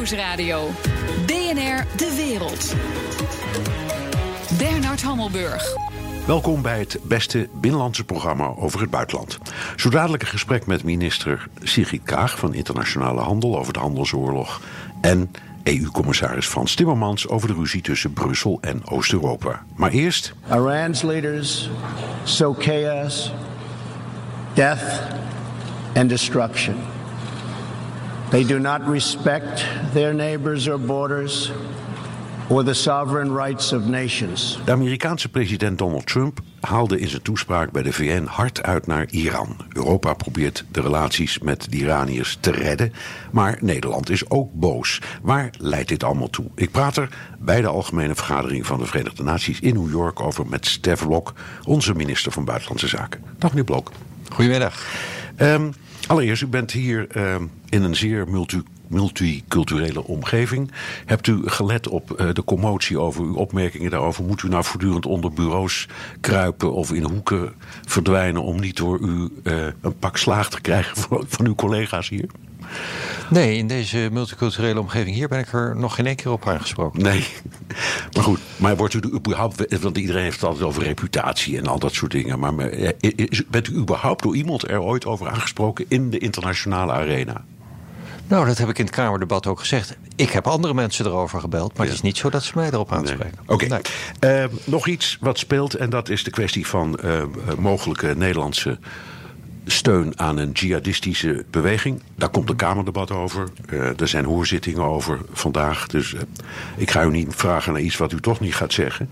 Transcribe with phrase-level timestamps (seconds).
[0.00, 0.68] Nieuwsradio.
[1.26, 2.74] BNR De Wereld.
[4.58, 5.76] Bernard Hammelburg.
[6.26, 9.38] Welkom bij het beste binnenlandse programma over het buitenland.
[9.76, 14.60] Zo dadelijk een gesprek met minister Sigrid Kaag van Internationale Handel over de handelsoorlog.
[15.00, 15.30] En
[15.62, 19.62] EU-commissaris Frans Timmermans over de ruzie tussen Brussel en Oost-Europa.
[19.74, 20.34] Maar eerst.
[20.50, 21.70] Iran's leaders
[22.24, 23.32] sow chaos,
[24.54, 25.00] death
[25.94, 26.76] and destruction.
[28.30, 31.50] They do not respect their neighbors or borders
[32.48, 34.60] or the sovereign rights of nations.
[34.64, 39.06] De Amerikaanse president Donald Trump haalde in zijn toespraak bij de VN hard uit naar
[39.10, 39.56] Iran.
[39.72, 42.92] Europa probeert de relaties met de Iraniërs te redden,
[43.30, 45.00] maar Nederland is ook boos.
[45.22, 46.46] Waar leidt dit allemaal toe?
[46.54, 50.46] Ik praat er bij de Algemene Vergadering van de Verenigde Naties in New York over
[50.46, 51.32] met Stef Blok,
[51.64, 53.20] onze minister van Buitenlandse Zaken.
[53.38, 53.90] Dag meneer Blok.
[54.32, 54.86] Goedemiddag.
[55.40, 55.72] Um,
[56.10, 60.70] allereerst, u bent hier um, in een zeer multi multiculturele omgeving.
[61.06, 64.24] Hebt u gelet op uh, de commotie over uw opmerkingen daarover?
[64.24, 65.88] Moet u nou voortdurend onder bureaus
[66.20, 67.52] kruipen of in hoeken
[67.86, 72.08] verdwijnen om niet door u uh, een pak slaag te krijgen van, van uw collega's
[72.08, 72.26] hier?
[73.30, 77.02] Nee, in deze multiculturele omgeving hier ben ik er nog geen één keer op aangesproken.
[77.02, 77.26] Nee,
[78.12, 78.40] maar goed.
[78.56, 82.12] Maar wordt u überhaupt, want iedereen heeft het altijd over reputatie en al dat soort
[82.12, 82.38] dingen.
[82.38, 82.54] Maar
[83.48, 87.44] bent u überhaupt door iemand er ooit over aangesproken in de internationale arena?
[88.30, 89.96] Nou, dat heb ik in het Kamerdebat ook gezegd.
[90.16, 91.92] Ik heb andere mensen erover gebeld, maar ja.
[91.92, 93.38] het is niet zo dat ze mij erop aanspreken.
[93.46, 93.56] Nee.
[93.56, 93.80] Oké.
[94.20, 94.44] Okay.
[94.44, 97.22] Uh, nog iets wat speelt, en dat is de kwestie van uh,
[97.58, 98.78] mogelijke Nederlandse
[99.70, 102.02] steun aan een jihadistische beweging.
[102.14, 103.48] Daar komt een Kamerdebat over.
[103.70, 105.86] Uh, er zijn hoorzittingen over vandaag.
[105.86, 106.20] Dus uh,
[106.76, 109.10] ik ga u niet vragen naar iets wat u toch niet gaat zeggen.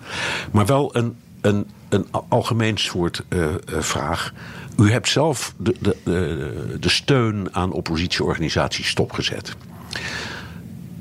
[0.51, 3.47] Maar wel een, een, een algemeen soort uh,
[3.79, 4.33] vraag.
[4.79, 9.57] U hebt zelf de, de, de, de steun aan oppositieorganisaties stopgezet.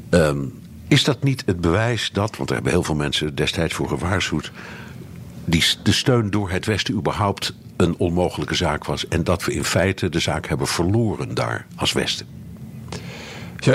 [0.10, 3.88] Um, is dat niet het bewijs dat, want er hebben heel veel mensen destijds voor
[3.88, 4.52] gewaarschuwd,
[5.46, 9.08] die, de steun door het Westen überhaupt een onmogelijke zaak was.
[9.08, 12.28] En dat we in feite de zaak hebben verloren daar als Westen.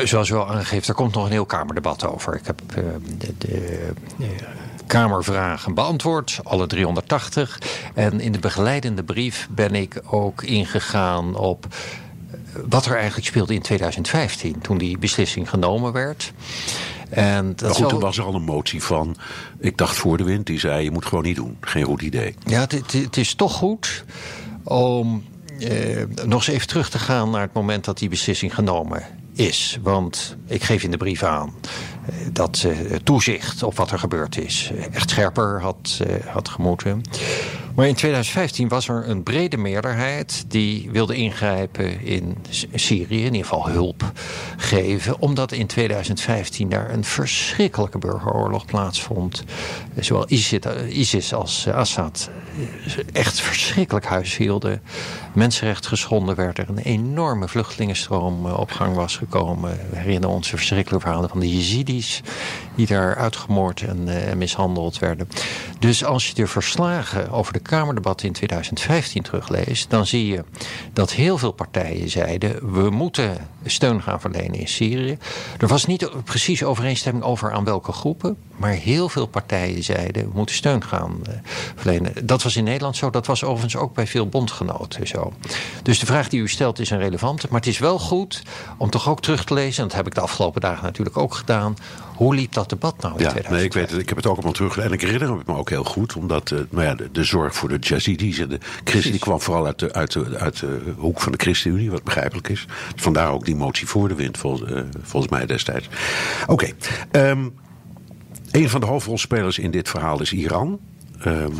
[0.04, 2.34] Zoals u al aangeeft, daar komt nog een heel Kamerdebat over.
[2.34, 2.84] Ik heb uh,
[3.18, 4.34] de, de, de,
[4.86, 7.58] Kamervragen beantwoord, alle 380.
[7.94, 11.66] En in de begeleidende brief ben ik ook ingegaan op
[12.68, 16.32] wat er eigenlijk speelde in 2015, toen die beslissing genomen werd.
[17.10, 19.16] En dat goed, toen was er al een motie van,
[19.58, 21.56] ik dacht voor de wind, die zei je moet gewoon niet doen.
[21.60, 22.34] Geen goed idee.
[22.46, 24.04] Ja, het, het is toch goed
[24.62, 25.24] om
[25.58, 29.02] eh, nog eens even terug te gaan naar het moment dat die beslissing genomen
[29.32, 29.78] is.
[29.82, 31.54] Want ik geef in de brief aan
[32.06, 37.02] eh, dat uh, toezicht op wat er gebeurd is echt scherper had, uh, had gemoeten.
[37.74, 42.36] Maar in 2015 was er een brede meerderheid die wilde ingrijpen in
[42.74, 44.12] Syrië, in ieder geval hulp
[44.56, 49.44] geven, omdat in 2015 daar een verschrikkelijke burgeroorlog plaatsvond.
[50.00, 50.26] Zowel
[50.88, 52.30] ISIS als Assad
[53.12, 54.82] echt verschrikkelijk huishielden.
[55.34, 59.78] Mensenrecht geschonden werd er een enorme vluchtelingenstroom op gang was gekomen.
[59.90, 62.22] We herinneren ons de verschrikkelijke verhalen van de Yazidis
[62.74, 65.28] die daar uitgemoord en, uh, mishandeld werden.
[65.78, 70.44] Dus als je de verslagen over de Kamerdebatten in 2015 terugleest, dan zie je
[70.92, 75.18] dat heel veel partijen zeiden: we moeten steun gaan verlenen in Syrië.
[75.58, 80.30] Er was niet precies overeenstemming over aan welke groepen, maar heel veel partijen zeiden: we
[80.34, 81.34] moeten steun gaan uh,
[81.74, 82.26] verlenen.
[82.26, 85.32] Dat was in Nederland zo, dat was overigens ook bij veel bondgenoten zo.
[85.82, 88.42] Dus de vraag die u stelt is een relevante, maar het is wel goed
[88.76, 91.34] om toch ook terug te lezen, en dat heb ik de afgelopen dagen natuurlijk ook
[91.34, 91.76] gedaan.
[92.22, 94.00] Hoe liep dat debat nou in ja, Nee, ik weet het.
[94.00, 94.78] Ik heb het ook allemaal terug.
[94.78, 96.16] En ik herinner me ook heel goed.
[96.16, 99.10] Omdat uh, nou ja, de, de, zorg voor de Yazidis en de christen...
[99.10, 101.90] die kwam vooral uit de, uit, de, uit de hoek van de ChristenUnie.
[101.90, 102.66] Wat begrijpelijk is.
[102.96, 104.38] Vandaar ook die motie voor de wind.
[104.38, 105.88] Vol, uh, volgens mij destijds.
[106.46, 106.72] Oké.
[107.12, 107.30] Okay.
[107.30, 107.54] Um,
[108.50, 110.80] een van de hoofdrolspelers in dit verhaal is Iran.
[111.26, 111.52] Um,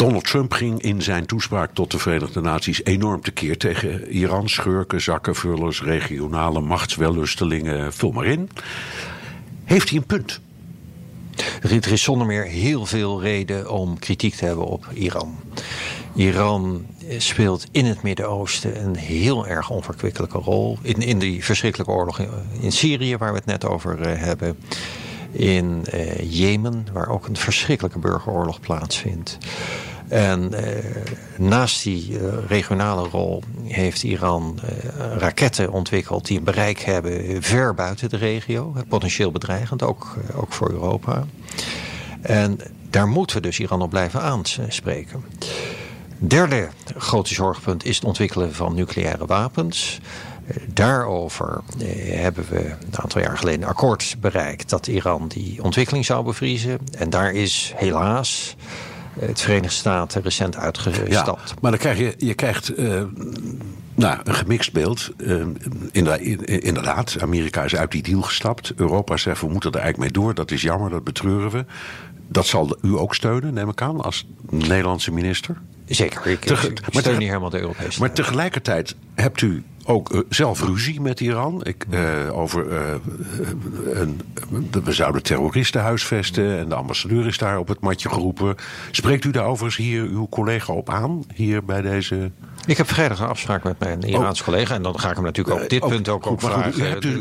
[0.00, 4.48] Donald Trump ging in zijn toespraak tot de Verenigde Naties enorm tekeer tegen Iran.
[4.48, 8.50] Schurken, zakkenvullers, regionale machtswellustelingen, vul maar in.
[9.64, 10.40] Heeft hij een punt?
[11.62, 15.36] Er is zonder meer heel veel reden om kritiek te hebben op Iran.
[16.14, 16.86] Iran
[17.18, 20.78] speelt in het Midden-Oosten een heel erg onverkwikkelijke rol.
[20.82, 22.20] In, in die verschrikkelijke oorlog
[22.60, 24.58] in Syrië, waar we het net over uh, hebben.
[25.32, 29.38] In uh, Jemen, waar ook een verschrikkelijke burgeroorlog plaatsvindt.
[30.10, 30.84] En eh,
[31.36, 37.74] naast die uh, regionale rol heeft Iran uh, raketten ontwikkeld die een bereik hebben ver
[37.74, 38.74] buiten de regio.
[38.88, 41.24] Potentieel bedreigend, ook, ook voor Europa.
[42.20, 42.58] En
[42.90, 45.24] daar moeten we dus Iran op blijven aanspreken.
[46.18, 50.00] Derde grote zorgpunt is het ontwikkelen van nucleaire wapens.
[50.66, 51.60] daarover
[52.04, 56.78] hebben we een aantal jaar geleden een akkoord bereikt dat Iran die ontwikkeling zou bevriezen.
[56.98, 58.56] En daar is helaas
[59.20, 61.48] het Verenigde Staten recent uitgestapt.
[61.48, 63.02] Ja, maar dan krijg je, je krijgt uh,
[63.94, 65.10] nou, een gemixt beeld.
[65.16, 65.46] Uh,
[66.44, 68.72] inderdaad, Amerika is uit die deal gestapt.
[68.76, 70.34] Europa zegt we moeten er eigenlijk mee door.
[70.34, 71.64] Dat is jammer, dat betreuren we.
[72.28, 75.56] Dat zal u ook steunen, neem ik aan, als Nederlandse minister?
[75.86, 78.00] Zeker, ik, ik steun niet helemaal de Europese.
[78.00, 81.60] Maar tegelijkertijd hebt u ook uh, zelf ruzie met Iran.
[81.64, 82.78] Ik, uh, over, uh,
[83.92, 84.20] een,
[84.84, 88.54] we zouden terroristen huisvesten en de ambassadeur is daar op het matje geroepen.
[88.90, 92.30] Spreekt u daar overigens hier uw collega op aan, hier bij deze
[92.66, 94.74] ik heb vrijdag een afspraak met mijn Iraanse collega.
[94.74, 97.00] En dan ga ik hem natuurlijk op dit punt ook op vragen.
[97.00, 97.16] Dus,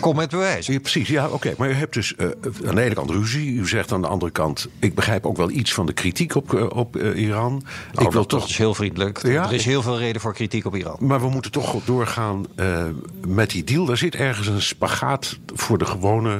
[0.00, 0.66] kom met bewijs.
[0.66, 1.54] Ja, precies, ja, oké.
[1.58, 2.28] Maar u hebt dus uh,
[2.66, 3.52] aan de ene kant ruzie.
[3.52, 4.68] U zegt aan de andere kant...
[4.78, 7.62] ik begrijp ook wel iets van de kritiek op, op Iran.
[7.94, 8.40] Oh, ik wil toch...
[8.40, 9.22] Dat is heel vriendelijk.
[9.22, 10.96] Ja, er is heel veel reden voor kritiek op Iran.
[10.98, 12.46] Maar we moeten toch doorgaan
[13.26, 13.84] met die deal.
[13.84, 16.38] Daar zit ergens een spagaat voor de gewone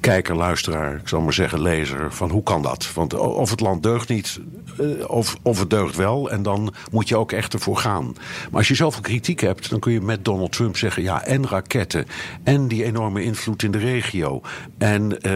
[0.00, 2.92] kijker, luisteraar, ik zal maar zeggen lezer, van hoe kan dat?
[2.94, 4.40] Want of het land deugt niet,
[4.78, 8.04] eh, of, of het deugt wel, en dan moet je ook echt ervoor gaan.
[8.50, 11.48] Maar als je zoveel kritiek hebt, dan kun je met Donald Trump zeggen, ja, en
[11.48, 12.06] raketten,
[12.42, 14.40] en die enorme invloed in de regio,
[14.78, 15.32] en uh,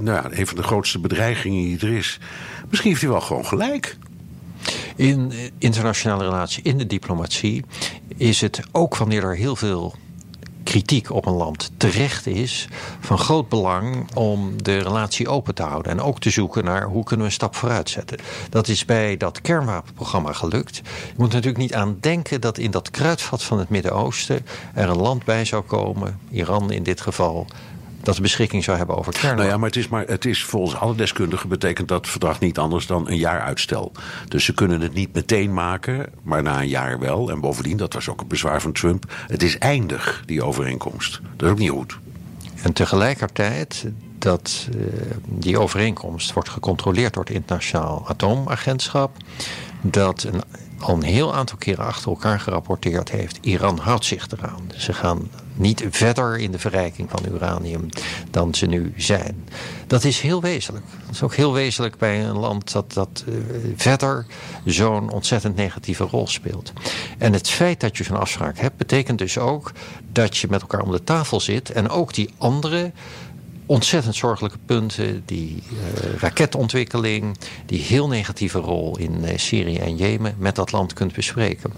[0.00, 2.18] nou ja, een van de grootste bedreigingen die er is.
[2.68, 3.96] Misschien heeft hij wel gewoon gelijk.
[4.96, 7.64] In internationale relatie, in de diplomatie,
[8.16, 9.94] is het ook wanneer er heel veel
[10.70, 12.68] kritiek op een land terecht is,
[13.00, 15.92] van groot belang om de relatie open te houden.
[15.92, 18.18] En ook te zoeken naar hoe kunnen we een stap vooruit zetten.
[18.50, 20.76] Dat is bij dat kernwapenprogramma gelukt.
[20.76, 25.00] Je moet natuurlijk niet aan denken dat in dat kruidvat van het Midden-Oosten er een
[25.00, 27.46] land bij zou komen, Iran in dit geval,
[28.02, 29.40] dat de beschikking zou hebben over kernwapens.
[29.40, 32.58] Nou ja, maar het is, maar het is volgens alle deskundigen betekent dat verdrag niet
[32.58, 33.92] anders dan een jaar uitstel.
[34.28, 37.30] Dus ze kunnen het niet meteen maken, maar na een jaar wel.
[37.30, 41.20] En bovendien, dat was ook een bezwaar van Trump, het is eindig, die overeenkomst.
[41.36, 41.98] Dat is ook niet goed.
[42.62, 43.86] En tegelijkertijd
[44.18, 44.82] dat uh,
[45.24, 49.16] die overeenkomst wordt gecontroleerd door het internationaal atoomagentschap.
[49.80, 50.42] Dat een,
[50.78, 53.38] al een heel aantal keren achter elkaar gerapporteerd heeft.
[53.40, 54.70] Iran houdt zich eraan.
[54.76, 57.88] Ze gaan niet verder in de verrijking van uranium
[58.30, 59.48] dan ze nu zijn.
[59.86, 60.84] Dat is heel wezenlijk.
[61.06, 63.34] Dat is ook heel wezenlijk bij een land dat, dat uh,
[63.76, 64.26] verder
[64.64, 66.72] zo'n ontzettend negatieve rol speelt.
[67.18, 69.72] En het feit dat je zo'n afspraak hebt, betekent dus ook
[70.12, 72.92] dat je met elkaar om de tafel zit en ook die andere
[73.70, 75.22] ontzettend zorgelijke punten.
[75.26, 77.36] Die uh, raketontwikkeling,
[77.66, 81.72] die heel negatieve rol in uh, Syrië en Jemen met dat land kunt bespreken.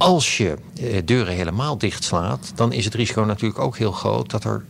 [0.00, 4.44] Als je uh, deuren helemaal dichtslaat, dan is het risico natuurlijk ook heel groot dat
[4.44, 4.64] er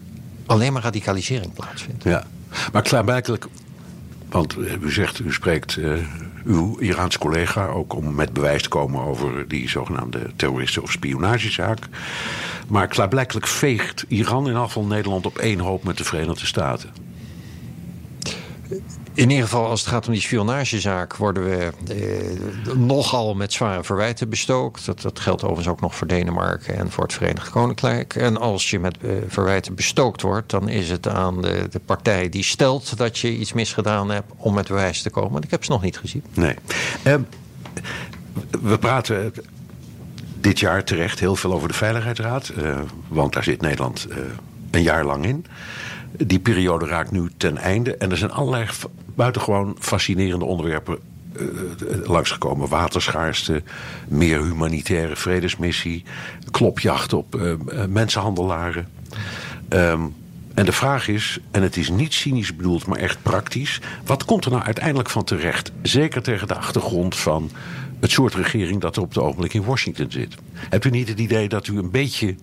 [0.47, 2.05] alleen maar radicalisering plaatsvindt.
[2.05, 2.27] Ja,
[2.73, 3.47] maar klaarblijkelijk,
[4.29, 5.79] want u zegt, u spreekt
[6.45, 11.79] uw Iraanse collega ook om met bewijs te komen over die zogenaamde terroristen- of spionagezaak.
[12.69, 16.91] Maar klaarblijkelijk veegt Iran in afval Nederland op één hoop met de Verenigde Staten.
[19.15, 23.85] In ieder geval, als het gaat om die spionagezaak, worden we eh, nogal met zware
[23.85, 24.87] verwijten bestookt.
[24.87, 28.15] Dat, dat geldt overigens ook nog voor Denemarken en voor het Verenigd Koninkrijk.
[28.15, 32.29] En als je met eh, verwijten bestookt wordt, dan is het aan de, de, partij
[32.29, 35.43] die stelt dat je iets misgedaan hebt om met bewijs te komen.
[35.43, 36.23] Ik heb ze nog niet gezien.
[36.35, 36.55] Nee.
[37.05, 37.15] Uh,
[38.63, 39.33] we praten
[40.41, 42.49] dit jaar terecht heel veel over de Veiligheidsraad.
[42.49, 42.79] Eh,
[43.09, 44.17] want daar zit Nederland eh,
[44.71, 45.47] een jaar lang in.
[46.27, 47.97] Die periode raakt nu ten einde.
[47.97, 48.67] En er zijn allerlei
[49.15, 50.99] buitengewoon fascinerende onderwerpen
[51.37, 51.47] uh,
[52.05, 52.69] langsgekomen.
[52.69, 53.63] Waterschaarste,
[54.09, 56.05] meer humanitaire vredesmissie,
[56.51, 57.55] klopjacht op uh,
[57.89, 58.89] mensenhandelaren.
[59.69, 60.15] Um,
[60.55, 64.45] en de vraag is, en het is niet cynisch bedoeld, maar echt praktisch: wat komt
[64.45, 65.73] er nou uiteindelijk van terecht?
[65.83, 67.51] Zeker tegen de achtergrond van
[68.01, 70.35] het soort regering dat er op het ogenblik in Washington zit.
[70.53, 72.35] Hebt u niet het idee dat u een beetje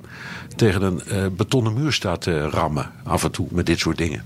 [0.56, 4.24] tegen een uh, betonnen muur staat te rammen af en toe met dit soort dingen?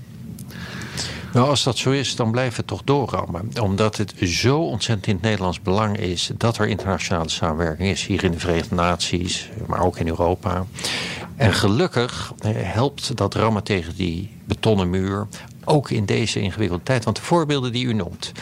[1.32, 3.50] Nou, als dat zo is, dan blijft het toch doorrammen.
[3.60, 8.06] Omdat het zo ontzettend in het Nederlands belang is dat er internationale samenwerking is.
[8.06, 10.66] Hier in de Verenigde Naties, maar ook in Europa.
[11.36, 15.26] En gelukkig eh, helpt dat rammen tegen die betonnen muur
[15.64, 17.04] ook in deze ingewikkelde tijd.
[17.04, 18.32] Want de voorbeelden die u noemt,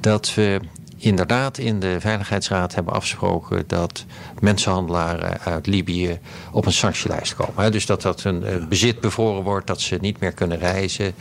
[0.00, 0.60] dat we
[1.00, 4.04] inderdaad in de Veiligheidsraad hebben afgesproken dat
[4.40, 6.18] mensenhandelaren uit Libië
[6.52, 7.72] op een sanctielijst komen.
[7.72, 11.14] Dus dat dat een bezit bevroren wordt, dat ze niet meer kunnen reizen.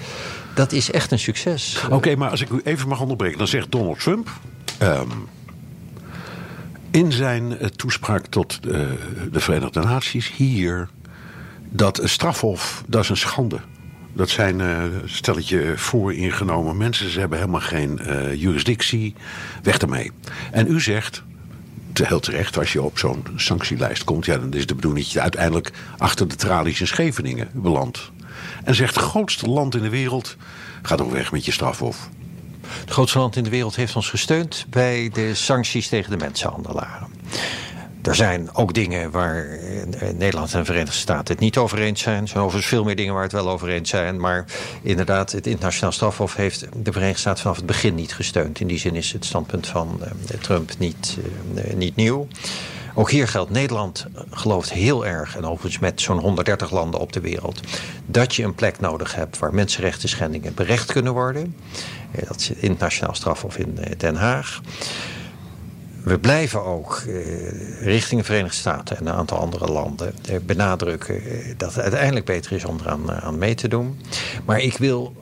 [0.55, 1.83] Dat is echt een succes.
[1.89, 4.29] Oké, maar als ik u even mag onderbreken, dan zegt Donald Trump.
[4.81, 5.27] Um,
[6.91, 8.71] in zijn eh, toespraak tot uh,
[9.31, 10.89] de Verenigde Naties hier
[11.69, 13.59] dat een strafhof, dat is een schande.
[14.19, 17.09] Dat zijn uh, stelletje vooringenomen mensen.
[17.09, 19.15] Ze hebben helemaal geen uh, jurisdictie.
[19.63, 20.11] Weg ermee.
[20.51, 21.23] En u zegt,
[21.93, 25.21] heel terecht, als je op zo'n sanctielijst komt, ja, dan is de bedoeling dat je
[25.21, 28.11] uiteindelijk achter de tralies in Scheveningen belandt.
[28.63, 30.35] En zegt: het grootste land in de wereld,
[30.81, 32.09] ga toch weg met je strafhof.
[32.67, 37.07] Het grootste land in de wereld heeft ons gesteund bij de sancties tegen de mensenhandelaren.
[38.01, 42.01] Er zijn ook dingen waar eh, Nederland en de Verenigde Staten het niet over eens
[42.01, 42.21] zijn.
[42.21, 44.19] Er zijn overigens veel meer dingen waar het wel over eens zijn.
[44.19, 44.45] Maar
[44.81, 48.59] inderdaad, het internationaal strafhof heeft de Verenigde Staten vanaf het begin niet gesteund.
[48.59, 51.17] In die zin is het standpunt van eh, Trump niet,
[51.55, 52.27] uh, niet nieuw.
[52.93, 57.19] Ook hier geldt, Nederland gelooft heel erg, en overigens met zo'n 130 landen op de
[57.19, 57.59] wereld,
[58.05, 61.55] dat je een plek nodig hebt waar mensenrechten schendingen berecht kunnen worden.
[62.27, 64.61] Dat is het internationaal strafhof in Den Haag
[66.03, 71.15] we blijven ook eh, richting de Verenigde Staten en een aantal andere landen eh, benadrukken
[71.25, 73.99] eh, dat het uiteindelijk beter is om eraan aan mee te doen.
[74.45, 75.15] Maar ik wil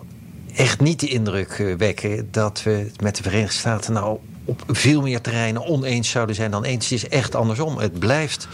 [0.56, 5.22] echt niet de indruk wekken dat we met de Verenigde Staten nou op veel meer
[5.22, 6.90] terreinen oneens zouden zijn dan eens.
[6.90, 7.78] Het is echt andersom.
[7.78, 8.48] Het blijft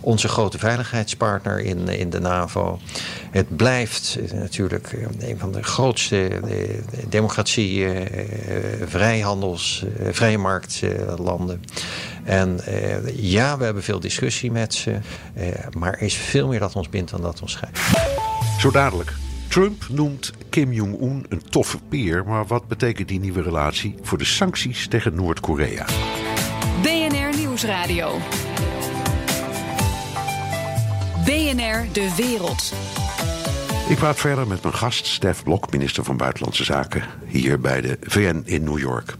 [0.00, 2.78] onze grote veiligheidspartner in, in de NAVO.
[3.30, 6.40] Het blijft natuurlijk een van de grootste
[7.08, 7.86] democratie,
[8.84, 11.64] vrijhandels, vrije marktlanden.
[12.24, 12.60] En
[13.14, 14.98] ja, we hebben veel discussie met ze.
[15.78, 17.78] maar er is veel meer dat ons bindt dan dat ons scheidt.
[18.58, 19.12] Zo dadelijk.
[19.50, 24.24] Trump noemt Kim Jong-un een toffe peer, maar wat betekent die nieuwe relatie voor de
[24.24, 25.86] sancties tegen Noord-Korea?
[26.82, 28.18] BNR Nieuwsradio.
[31.24, 32.72] BNR De Wereld.
[33.90, 37.96] Ik praat verder met mijn gast, Stef Blok, minister van Buitenlandse Zaken, hier bij de
[38.00, 39.14] VN in New York.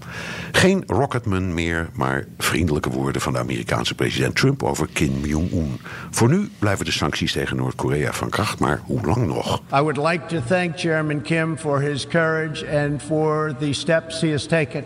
[0.53, 5.81] Geen rocketman meer, maar vriendelijke woorden van de Amerikaanse president Trump over Kim Jong-un.
[6.11, 9.63] Voor nu blijven de sancties tegen Noord-Korea van kracht, maar hoe lang nog?
[9.75, 14.31] I would like to thank Chairman Kim for his courage and for the steps he
[14.31, 14.85] has taken.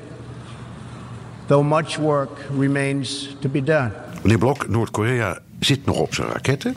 [1.47, 3.91] Though much work remains to be done.
[4.23, 6.77] Meneer Blok, Noord-Korea zit nog op zijn raketten.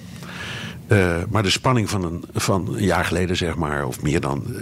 [0.88, 4.44] Uh, maar de spanning van een, van een jaar geleden, zeg maar, of meer dan,
[4.48, 4.62] uh,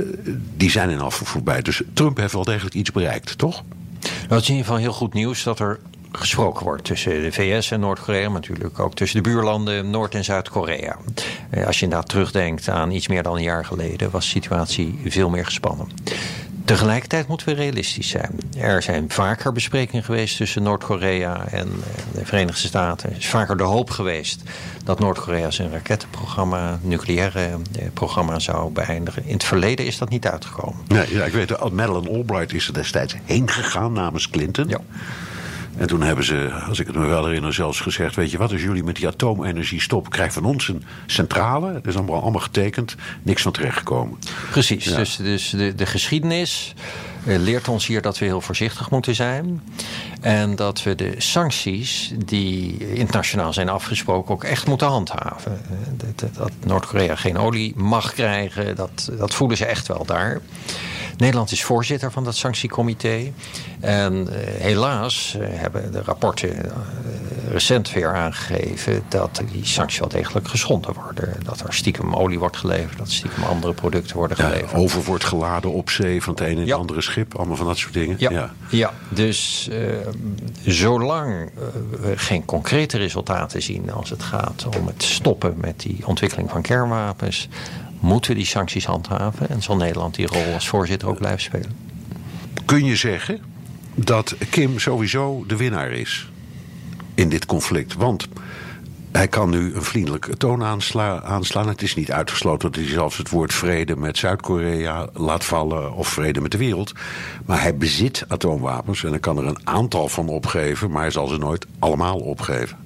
[0.58, 1.62] die zijn in af voorbij.
[1.62, 3.64] Dus Trump heeft wel degelijk iets bereikt, toch?
[4.02, 5.80] Nou, het is in ieder geval heel goed nieuws dat er
[6.12, 10.24] gesproken wordt tussen de VS en Noord-Korea, maar natuurlijk ook tussen de buurlanden Noord- en
[10.24, 10.98] Zuid-Korea.
[11.52, 15.00] Uh, als je inderdaad terugdenkt aan iets meer dan een jaar geleden, was de situatie
[15.06, 15.88] veel meer gespannen.
[16.66, 18.40] Tegelijkertijd moeten we realistisch zijn.
[18.58, 21.70] Er zijn vaker besprekingen geweest tussen Noord-Korea en
[22.14, 23.10] de Verenigde Staten.
[23.10, 24.42] Er is vaker de hoop geweest
[24.84, 29.26] dat Noord-Korea zijn rakettenprogramma, nucleaire eh, programma zou beëindigen.
[29.26, 30.80] In het verleden is dat niet uitgekomen.
[30.88, 34.68] Nee, ja, ik weet, Madeleine Albright is er destijds heen gegaan namens Clinton.
[34.68, 34.80] Ja.
[35.78, 38.52] En toen hebben ze, als ik het me wel herinner, zelfs gezegd: Weet je wat,
[38.52, 41.74] als jullie met die atoomenergie stoppen, krijgen van ons een centrale.
[41.74, 44.20] Dat is allemaal, allemaal getekend, niks van terechtgekomen.
[44.52, 46.74] Precies, dus, dus de, de geschiedenis
[47.26, 49.62] eh, leert ons hier dat we heel voorzichtig moeten zijn.
[50.22, 55.62] En dat we de sancties die internationaal zijn afgesproken ook echt moeten handhaven.
[55.70, 60.42] Eh, dat, dat Noord-Korea geen olie mag krijgen, dat, dat voelen ze echt wel daar.
[61.18, 63.32] Nederland is voorzitter van dat sanctiecomité.
[63.80, 66.72] En uh, helaas uh, hebben de rapporten uh,
[67.52, 71.34] recent weer aangegeven dat die sancties wel degelijk geschonden worden.
[71.44, 74.72] Dat er stiekem olie wordt geleverd, dat stiekem andere producten worden geleverd.
[74.72, 77.66] Ja, over wordt geladen op zee van het een en het andere schip, allemaal van
[77.66, 78.16] dat soort dingen.
[78.20, 78.54] Ja, ja.
[78.70, 78.94] ja.
[79.10, 79.70] dus
[80.66, 81.52] zolang
[82.02, 86.62] we geen concrete resultaten zien als het gaat om het stoppen met die ontwikkeling van
[86.62, 87.50] kernwapens,
[88.06, 91.72] moeten we die sancties handhaven en zal Nederland die rol als voorzitter ook blijven spelen.
[92.66, 93.42] Kun je zeggen
[93.96, 96.30] dat Kim sowieso de winnaar is
[97.14, 97.94] in dit conflict?
[97.94, 98.28] Want
[99.12, 101.68] hij kan nu een vriendelijke toon aansla aanslaan.
[101.68, 106.08] Het is niet uitgesloten dat hij zelfs het woord vrede met Zuid-Korea laat vallen of
[106.08, 106.94] vrede met de wereld.
[107.46, 111.28] Maar hij bezit atoomwapens en hij kan er een aantal van opgeven, maar hij zal
[111.28, 112.78] ze nooit allemaal opgeven.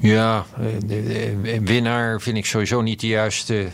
[0.00, 0.44] Ja,
[1.60, 3.68] winnaar vind ik sowieso niet de juiste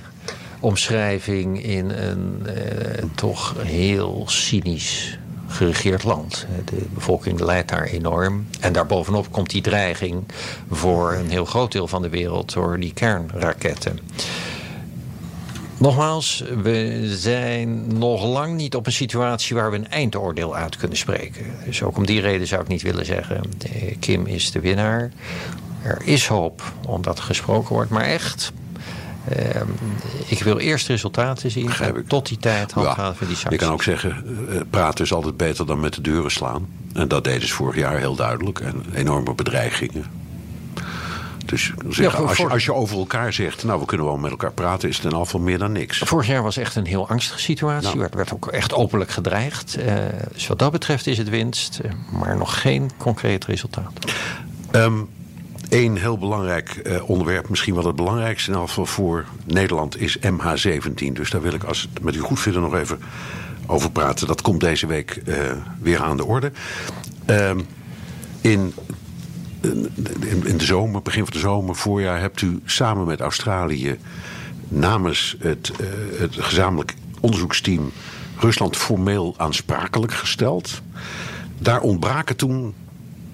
[0.62, 6.46] omschrijving in een eh, toch heel cynisch geregeerd land.
[6.64, 8.46] De bevolking leidt daar enorm.
[8.60, 10.24] En daarbovenop komt die dreiging
[10.70, 13.98] voor een heel groot deel van de wereld door die kernraketten.
[15.76, 20.96] Nogmaals, we zijn nog lang niet op een situatie waar we een eindoordeel uit kunnen
[20.96, 21.44] spreken.
[21.64, 23.42] Dus ook om die reden zou ik niet willen zeggen:
[24.00, 25.12] Kim is de winnaar.
[25.82, 28.52] Er is hoop omdat gesproken wordt, maar echt
[30.26, 31.70] ik wil eerst resultaten zien.
[32.06, 33.60] Tot die tijd handhaven we die sancties.
[33.60, 36.68] Je kan ook zeggen, uh, praten is altijd beter dan met de deuren slaan.
[36.92, 38.60] En dat deden ze vorig jaar heel duidelijk.
[38.60, 40.04] En enorme bedreigingen.
[41.44, 44.52] Dus zeggen, als, je, als, je, over elkaar zegt, nou we kunnen wel met elkaar
[44.52, 45.98] praten, is het in afval meer dan niks.
[45.98, 47.86] Vorig jaar was echt een heel angstige situatie.
[47.86, 47.98] Nou.
[47.98, 49.78] Werd, werd ook echt openlijk gedreigd.
[49.78, 49.94] Uh,
[50.32, 53.92] dus wat dat betreft is het winst, maar nog geen concreet resultaat.
[54.72, 55.08] Um,
[55.72, 61.12] Eén heel belangrijk uh, onderwerp, misschien wel het belangrijkste in geval voor Nederland, is MH17.
[61.12, 62.98] Dus daar wil ik, als het met u goed vindt, nog even
[63.66, 64.26] over praten.
[64.26, 65.36] Dat komt deze week uh,
[65.80, 66.52] weer aan de orde.
[67.30, 67.50] Uh,
[68.40, 68.74] in,
[70.44, 73.98] in, de zomer, begin van de zomer, voorjaar, hebt u samen met Australië
[74.68, 75.86] namens het, uh,
[76.20, 77.92] het gezamenlijk onderzoeksteam
[78.38, 80.82] Rusland formeel aansprakelijk gesteld.
[81.58, 82.74] Daar ontbraken toen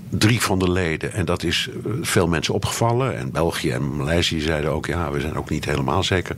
[0.08, 1.12] drie van de leden.
[1.12, 3.16] En dat is eh, veel mensen opgevallen.
[3.16, 6.36] En België en Maleisië zeiden ook: ja, we zijn ook niet helemaal zeker.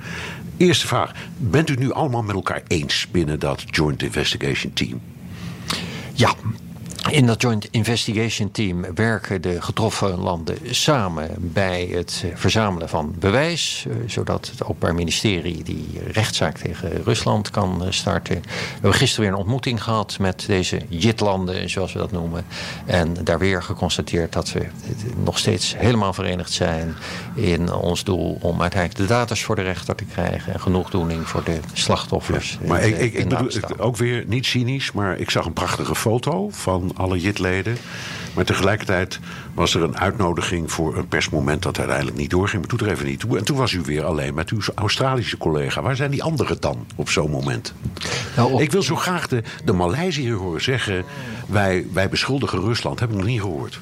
[0.56, 5.00] Eerste vraag: bent u nu allemaal met elkaar eens binnen dat Joint Investigation Team?
[6.12, 6.34] Ja,
[7.08, 13.86] in dat Joint Investigation Team werken de getroffen landen samen bij het verzamelen van bewijs,
[13.88, 18.34] eh, zodat het Openbaar Ministerie die rechtszaak tegen Rusland kan eh, starten.
[18.42, 22.44] We hebben gisteren weer een ontmoeting gehad met deze JIT-landen, zoals we dat noemen.
[22.86, 24.66] En daar weer geconstateerd dat we
[25.24, 26.94] nog steeds helemaal verenigd zijn
[27.34, 31.44] in ons doel om uiteindelijk de data's voor de rechter te krijgen en genoegdoening voor
[31.44, 32.58] de slachtoffers.
[32.66, 36.48] maar ik, ik, ik bedoel, ook weer niet cynisch, maar ik zag een prachtige foto
[36.50, 37.76] van alle JIT-leden.
[38.34, 39.18] Maar tegelijkertijd
[39.54, 42.60] was er een uitnodiging voor een persmoment dat uiteindelijk niet doorging.
[42.60, 43.38] Maar toen er even niet toe.
[43.38, 45.82] En toen was u weer alleen met uw Australische collega.
[45.82, 47.74] Waar zijn die anderen dan op zo'n moment?
[48.36, 49.72] Nou, Ik wil zo graag de, de
[50.32, 51.04] horen zeggen...
[51.46, 53.00] Wij, wij beschuldigen Rusland.
[53.00, 53.80] Heb ik nog niet gehoord.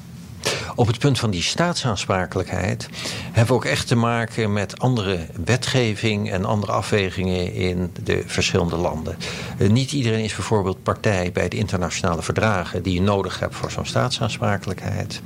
[0.75, 2.89] Op het punt van die staatsaansprakelijkheid
[3.23, 8.75] hebben we ook echt te maken met andere wetgeving en andere afwegingen in de verschillende
[8.75, 9.17] landen.
[9.57, 13.71] Eh, niet iedereen is bijvoorbeeld partij bij de internationale verdragen die je nodig hebt voor
[13.71, 15.21] zo'n staatsaansprakelijkheid.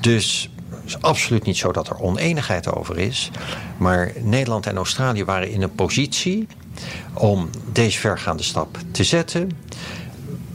[0.00, 3.30] Dus het is absoluut niet zo dat er oneenigheid over is.
[3.76, 6.46] Maar Nederland en Australië waren in een positie
[7.12, 9.50] om deze vergaande stap te zetten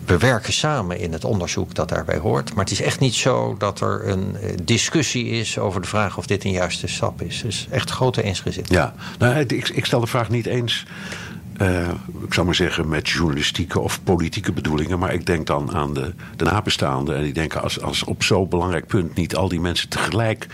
[0.10, 2.54] we werken samen in het onderzoek dat daarbij hoort.
[2.54, 6.18] Maar het is echt niet zo dat er een eh, discussie is over de vraag
[6.18, 7.42] of dit een juiste stap is.
[7.42, 8.70] Dus echt grote eensgezind.
[8.70, 10.86] Ja, nou, ik, ik stel de vraag niet eens.
[11.62, 11.88] Uh,
[12.26, 15.00] ik zou maar zeggen met journalistieke of politieke bedoelingen.
[15.00, 17.16] Maar ik denk dan aan de, de nabestaanden.
[17.16, 20.48] En die denken als, als op zo'n belangrijk punt niet al die mensen tegelijk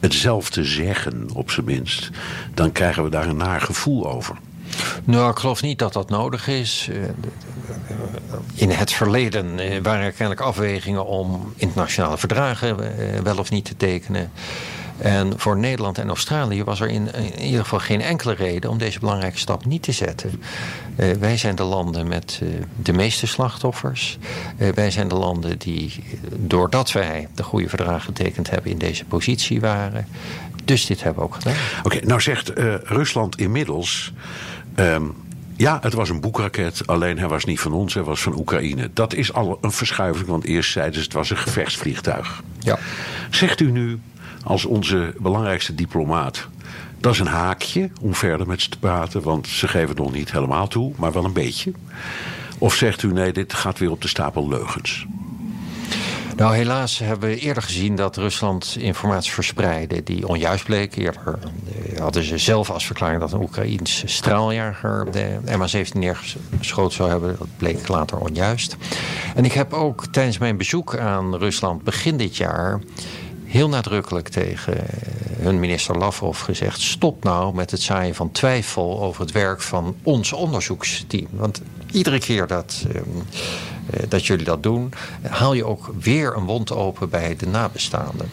[0.00, 2.10] hetzelfde zeggen, op zijn minst.
[2.54, 4.36] Dan krijgen we daar een naar gevoel over.
[5.04, 6.88] Nou, ik geloof niet dat dat nodig is.
[6.92, 6.98] Eh,
[8.54, 13.64] in het verleden eh, waren er kennelijk afwegingen om internationale verdragen eh, wel of niet
[13.64, 14.30] te tekenen.
[14.98, 18.78] En voor Nederland en Australië was er in, in, ieder geval geen enkele reden om
[18.78, 20.42] deze belangrijke stap niet te zetten.
[21.18, 22.40] wij zijn de landen met
[22.82, 24.18] de meeste slachtoffers.
[24.74, 26.04] wij zijn de landen die,
[26.36, 30.06] doordat wij de goede verdragen getekend hebben, in deze positie waren.
[30.64, 31.54] Dus dit hebben we ook gedaan.
[31.82, 32.48] Oké, nou zegt
[32.84, 34.12] Rusland inmiddels.
[34.76, 35.14] Um,
[35.56, 38.90] ja, het was een boekraket, alleen hij was niet van ons, hij was van Oekraïne.
[38.92, 42.42] Dat is al een verschuiving, want eerst zeiden ze het was een gevechtsvliegtuig.
[42.58, 42.78] Ja.
[43.30, 44.00] Zegt u nu,
[44.44, 46.48] als onze belangrijkste diplomaat,
[46.98, 50.12] dat is een haakje om verder met ze te praten, want ze geven het nog
[50.12, 51.72] niet helemaal toe, maar wel een beetje.
[52.58, 55.06] Of zegt u nee, dit gaat weer op de stapel leugens?
[56.36, 60.96] Nou, helaas hebben we eerder gezien dat Rusland informatie verspreidde die onjuist bleek.
[60.96, 61.38] Eerder
[61.92, 67.36] eh, hadden ze zelf als verklaring dat een Oekraïens straaljager de MH17 neergeschoten zou hebben.
[67.38, 68.76] Dat bleek later onjuist.
[69.34, 72.80] En ik heb ook tijdens mijn bezoek aan Rusland begin dit jaar
[73.44, 74.84] heel nadrukkelijk tegen
[75.38, 79.96] hun minister Lavrov gezegd: stop nou met het zaaien van twijfel over het werk van
[80.02, 81.28] ons onderzoeksteam.
[81.30, 81.62] Want
[81.94, 83.20] iedere keer dat ehm,
[83.90, 88.30] eh, dat jullie dat doen, haal je ook weer een wond open bij de nabestaanden.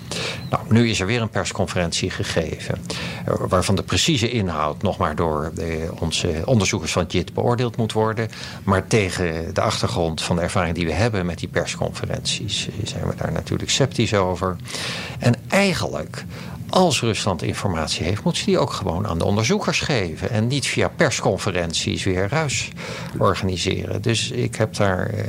[0.50, 2.82] Nou, nu is er weer een persconferentie gegeven,
[3.26, 7.94] eh, waarvan de precieze inhoud nog maar door de, onze onderzoekers van JIT beoordeeld moet
[7.94, 8.30] worden.
[8.64, 13.08] Maar tegen de achtergrond van de ervaring die we hebben met die persconferenties, eh, zijn
[13.08, 14.56] we daar natuurlijk sceptisch over.
[15.20, 16.26] En eigenlijk
[16.72, 20.30] als Rusland informatie heeft, moet ze die ook gewoon aan de onderzoekers geven.
[20.30, 22.70] En niet via persconferenties weer ruis
[23.18, 24.02] organiseren.
[24.02, 25.24] Dus ik heb daar eh,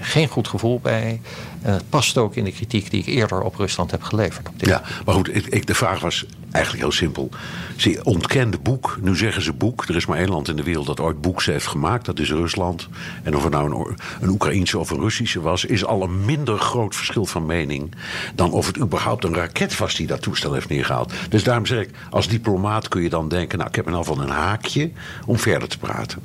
[0.00, 1.20] geen goed gevoel bij.
[1.62, 4.48] En het past ook in de kritiek die ik eerder op Rusland heb geleverd.
[4.48, 7.28] Op dit ja, maar goed, ik, ik, de vraag was eigenlijk heel simpel.
[7.76, 9.84] Ze ontkende boek, nu zeggen ze boek.
[9.88, 12.04] Er is maar één land in de wereld dat ooit boeks heeft gemaakt.
[12.04, 12.88] Dat is Rusland.
[13.22, 15.64] En of het nou een, een Oekraïense of een Russische was...
[15.64, 17.94] is al een minder groot verschil van mening...
[18.34, 21.12] dan of het überhaupt een raket was die dat toestel heeft neergehaald.
[21.28, 23.58] Dus daarom zeg ik, als diplomaat kun je dan denken...
[23.58, 24.90] nou, ik heb in ieder geval een haakje
[25.26, 26.22] om verder te praten.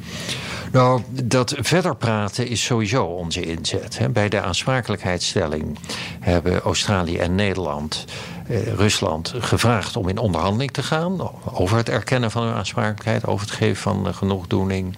[0.71, 3.97] Nou, dat verder praten is sowieso onze inzet.
[3.97, 4.09] Hè.
[4.09, 4.41] Bij de
[6.19, 8.05] hebben Australië en Nederland...
[8.47, 13.45] Eh, Rusland gevraagd om in onderhandeling te gaan over het erkennen van hun aansprakelijkheid, over
[13.45, 14.95] het geven van genoegdoening.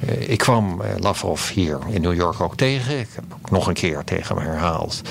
[0.00, 2.98] Eh, ik kwam eh, Lavrov hier in New York ook tegen.
[2.98, 5.02] Ik heb ook nog een keer tegen hem herhaald.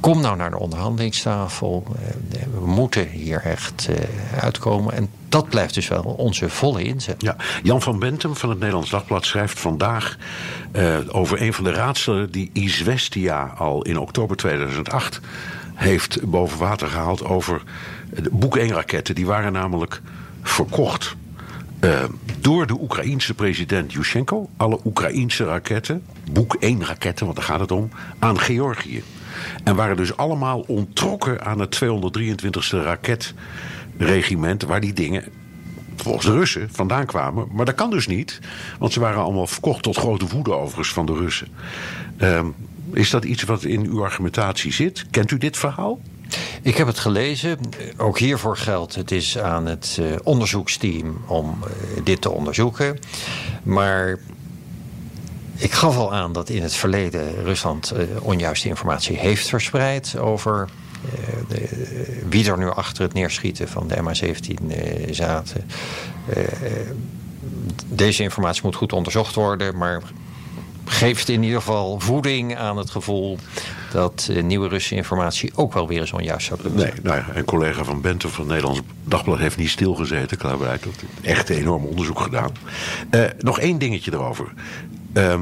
[0.00, 1.84] Kom nou naar de onderhandelingstafel.
[1.98, 4.94] Eh, we moeten hier echt eh, uitkomen.
[4.94, 7.22] En dat blijft dus wel onze volle inzet.
[7.22, 10.16] Ja, Jan van Bentum van het Nederlands Dagblad schrijft vandaag
[10.72, 15.20] uh, over een van de raadselen die Iswestia al in oktober 2008
[15.74, 17.62] heeft boven water gehaald over
[18.10, 19.14] de Boek 1 raketten.
[19.14, 20.00] Die waren namelijk
[20.42, 21.16] verkocht
[22.40, 24.48] door de Oekraïense president Yushchenko.
[24.56, 29.02] Alle Oekraïense raketten, Boek 1 raketten, want daar gaat het om, aan Georgië.
[29.64, 35.24] En waren dus allemaal ontrokken aan het 223ste raketregiment, waar die dingen
[35.96, 37.46] volgens de Russen vandaan kwamen.
[37.52, 38.40] Maar dat kan dus niet,
[38.78, 41.48] want ze waren allemaal verkocht tot grote woede overigens van de Russen.
[42.18, 42.40] Uh,
[42.92, 45.04] is dat iets wat in uw argumentatie zit?
[45.10, 46.00] Kent u dit verhaal?
[46.62, 47.58] Ik heb het gelezen.
[47.96, 52.98] Ook hiervoor geldt, het is aan het uh, onderzoeksteam om uh, dit te onderzoeken.
[53.62, 54.18] Maar
[55.56, 60.68] ik gaf al aan dat in het verleden Rusland uh, onjuiste informatie heeft verspreid over
[61.48, 65.66] de, wie er nu achter het neerschieten van de MH17 zaten.
[67.86, 70.02] deze informatie moet goed onderzocht worden, maar
[70.84, 73.38] geeft in ieder geval voeding aan het gevoel
[73.92, 77.44] dat nieuwe Russische informatie ook wel weer eens onjuist zou kunnen Nee, nou ja, een
[77.44, 80.36] collega van Bente van het Nederlands Dagblad heeft niet stilgezeten.
[80.36, 82.50] Klaarblijkt dat echt een enorm onderzoek gedaan.
[83.10, 84.52] Uh, nog één dingetje erover.
[85.16, 85.40] Uh,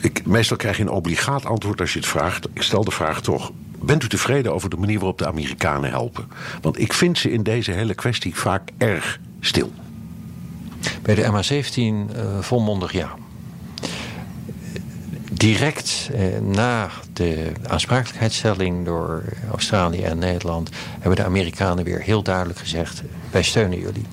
[0.00, 2.48] ik, meestal krijg je een obligaat antwoord als je het vraagt.
[2.52, 3.52] Ik stel de vraag toch.
[3.82, 6.28] Bent u tevreden over de manier waarop de Amerikanen helpen?
[6.60, 9.72] Want ik vind ze in deze hele kwestie vaak erg stil.
[11.02, 13.14] Bij de MH17 uh, volmondig ja
[15.40, 22.58] direct eh, na de aansprakelijkheidsstelling door Australië en Nederland hebben de Amerikanen weer heel duidelijk
[22.58, 24.06] gezegd: wij steunen jullie.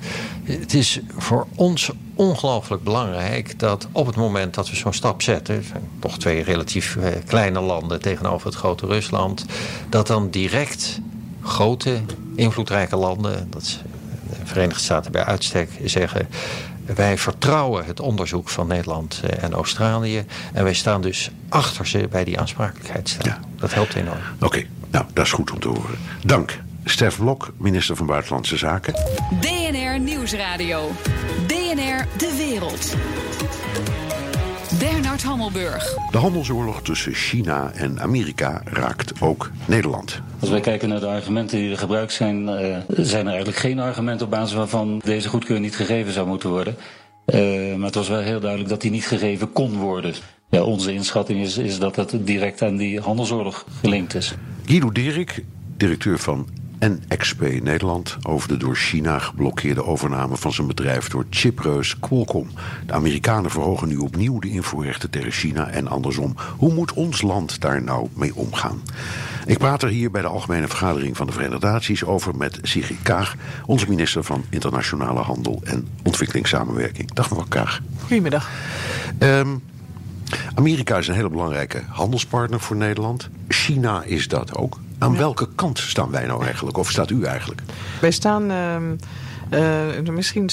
[0.47, 5.63] Het is voor ons ongelooflijk belangrijk dat op het moment dat we zo'n stap zetten,
[5.99, 9.45] toch twee relatief eh, kleine landen tegenover het grote Rusland,
[9.89, 10.99] dat dan direct
[11.41, 12.01] grote
[12.35, 13.81] invloedrijke landen, dat is
[14.29, 16.27] de Verenigde Staten bij uitstek, zeggen
[16.95, 20.25] wij vertrouwen het onderzoek van Nederland eh, en Australië.
[20.53, 23.35] En wij staan dus achter ze bij die aansprakelijkheidsstelling.
[23.41, 23.49] Ja.
[23.55, 24.19] Dat helpt enorm.
[24.35, 24.67] Oké, okay.
[24.91, 25.97] nou, dat is goed om te horen.
[26.25, 26.59] Dank.
[26.83, 28.93] Stef Blok, minister van Buitenlandse Zaken.
[29.99, 30.91] Nieuwsradio.
[31.47, 32.95] DNR De Wereld.
[34.79, 35.97] Bernard Hammelburg.
[36.11, 40.21] De handelsoorlog tussen China en Amerika raakt ook Nederland.
[40.39, 43.79] Als wij kijken naar de argumenten die er gebruikt zijn, uh, zijn er eigenlijk geen
[43.79, 46.75] argumenten op basis waarvan deze goedkeuring niet gegeven zou moeten worden.
[47.25, 50.13] Uh, maar het was wel heel duidelijk dat die niet gegeven kon worden.
[50.49, 54.33] Ja, onze inschatting is, is dat het direct aan die handelsoorlog gelinkt is.
[54.65, 55.43] Guido Dirk,
[55.77, 56.47] directeur van
[56.79, 62.49] NXP Nederland over de door China geblokkeerde overname van zijn bedrijf door chipreus Qualcomm.
[62.85, 66.35] De Amerikanen verhogen nu opnieuw de invoerrechten tegen China en andersom.
[66.57, 68.81] Hoe moet ons land daar nou mee omgaan?
[69.45, 73.01] Ik praat er hier bij de Algemene Vergadering van de Verenigde Naties over met Sigrid
[73.01, 73.35] Kaag,
[73.65, 77.13] onze minister van Internationale Handel en Ontwikkelingssamenwerking.
[77.13, 77.81] Dag mevrouw Kaag.
[77.99, 78.49] Goedemiddag.
[79.19, 79.63] Um,
[80.55, 83.29] Amerika is een hele belangrijke handelspartner voor Nederland.
[83.47, 84.79] China is dat ook.
[84.99, 86.77] Aan welke kant staan wij nou eigenlijk?
[86.77, 87.61] Of staat u eigenlijk?
[88.01, 88.51] Wij staan
[89.53, 90.49] uh, misschien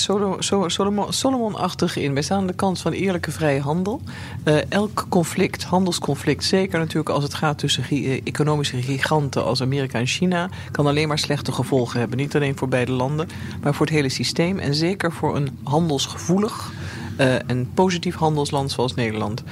[1.09, 2.13] Solomon-achtig in.
[2.13, 4.01] Wij staan aan de kant van eerlijke vrije handel.
[4.45, 7.85] Uh, elk conflict, handelsconflict, zeker natuurlijk als het gaat tussen
[8.25, 12.19] economische giganten als Amerika en China, kan alleen maar slechte gevolgen hebben.
[12.19, 13.29] Niet alleen voor beide landen,
[13.63, 14.59] maar voor het hele systeem.
[14.59, 16.73] En zeker voor een handelsgevoelig
[17.47, 19.43] en positief handelsland zoals Nederland.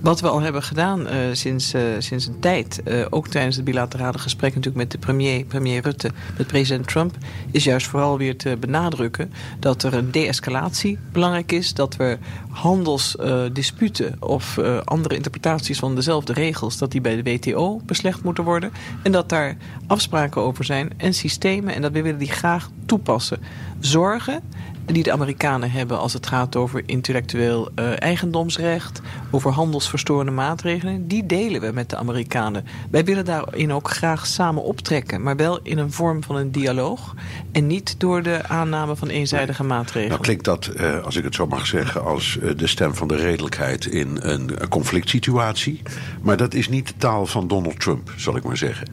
[0.00, 3.64] Wat we al hebben gedaan uh, sinds, uh, sinds een tijd, uh, ook tijdens het
[3.64, 7.16] bilaterale gesprek natuurlijk met de premier, premier Rutte, met president Trump,
[7.50, 12.18] is juist vooral weer te benadrukken dat er een de-escalatie belangrijk is, dat we
[12.50, 18.72] handelsdisputen of andere interpretaties van dezelfde regels, dat die bij de WTO beslecht moeten worden
[19.02, 19.56] en dat daar
[19.86, 23.38] afspraken over zijn en systemen en dat we willen die graag toepassen.
[23.80, 24.42] Zorgen
[24.86, 31.26] die de Amerikanen hebben als het gaat over intellectueel uh, eigendomsrecht, over handelsverstorende maatregelen, die
[31.26, 32.64] delen we met de Amerikanen.
[32.90, 37.14] Wij willen daarin ook graag samen optrekken, maar wel in een vorm van een dialoog
[37.52, 40.08] en niet door de aanname van eenzijdige maatregelen.
[40.08, 43.08] Nou klinkt dat, uh, als ik het zo mag zeggen, als uh, de stem van
[43.08, 45.82] de redelijkheid in een conflict situatie.
[46.22, 48.88] Maar dat is niet de taal van Donald Trump, zal ik maar zeggen.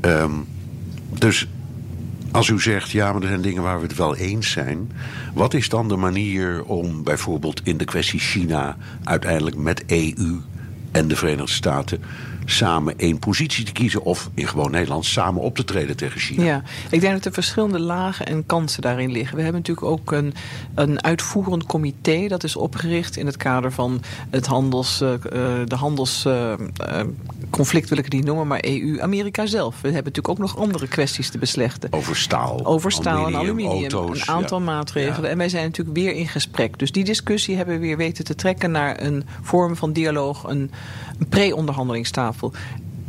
[0.00, 0.46] Um,
[1.18, 1.48] dus
[2.32, 4.92] als u zegt, ja, maar er zijn dingen waar we het wel eens zijn.
[5.34, 10.40] Wat is dan de manier om bijvoorbeeld in de kwestie China uiteindelijk met EU
[10.92, 12.00] en de Verenigde Staten
[12.44, 14.02] samen één positie te kiezen.
[14.02, 16.44] Of in gewoon Nederland samen op te treden tegen China.
[16.44, 19.36] Ja, ik denk dat er verschillende lagen en kansen daarin liggen.
[19.36, 20.34] We hebben natuurlijk ook een,
[20.74, 25.12] een uitvoerend comité dat is opgericht in het kader van het handels, uh,
[25.64, 29.74] de handelsconflict, uh, wil ik het niet noemen, maar EU-Amerika zelf.
[29.74, 31.92] We hebben natuurlijk ook nog andere kwesties te beslechten.
[31.92, 32.66] Over staal.
[32.66, 33.92] Over staal en aluminium.
[33.92, 34.64] Auto's, een aantal ja.
[34.64, 35.22] maatregelen.
[35.22, 35.28] Ja.
[35.28, 36.78] En wij zijn natuurlijk weer in gesprek.
[36.78, 40.70] Dus die discussie hebben we weer weten te trekken naar een vorm van dialoog, een
[41.28, 42.52] pre-onderhandelingstafel.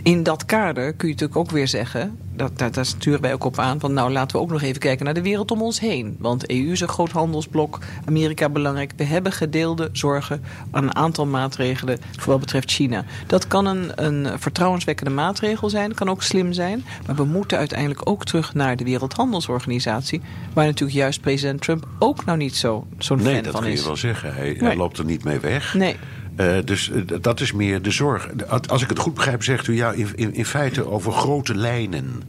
[0.03, 3.43] In dat kader kun je natuurlijk ook weer zeggen, dat, dat, daar sturen wij ook
[3.43, 5.79] op aan, van nou laten we ook nog even kijken naar de wereld om ons
[5.79, 6.15] heen.
[6.19, 8.91] Want EU is een groot handelsblok, Amerika belangrijk.
[8.95, 13.05] We hebben gedeelde zorgen aan een aantal maatregelen voor wat betreft China.
[13.27, 16.83] Dat kan een, een vertrouwenswekkende maatregel zijn, kan ook slim zijn.
[17.07, 20.21] Maar we moeten uiteindelijk ook terug naar de Wereldhandelsorganisatie,
[20.53, 23.69] waar natuurlijk juist president Trump ook nou niet zo, zo'n Nee, fan dat van kun
[23.71, 23.85] je is.
[23.85, 24.33] wel zeggen.
[24.33, 24.77] Hij, hij Nee.
[24.77, 25.73] loopt er niet mee weg.
[25.73, 25.95] Nee.
[26.39, 28.29] Uh, dus uh, dat is meer de zorg.
[28.67, 32.23] Als ik het goed begrijp, zegt u ja, in, in, in feite over grote lijnen.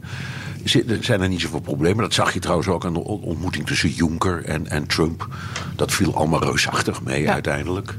[0.99, 2.03] Zijn er niet zoveel problemen?
[2.03, 5.27] Dat zag je trouwens ook aan de ontmoeting tussen Juncker en, en Trump.
[5.75, 7.33] Dat viel allemaal reusachtig mee ja.
[7.33, 7.97] uiteindelijk.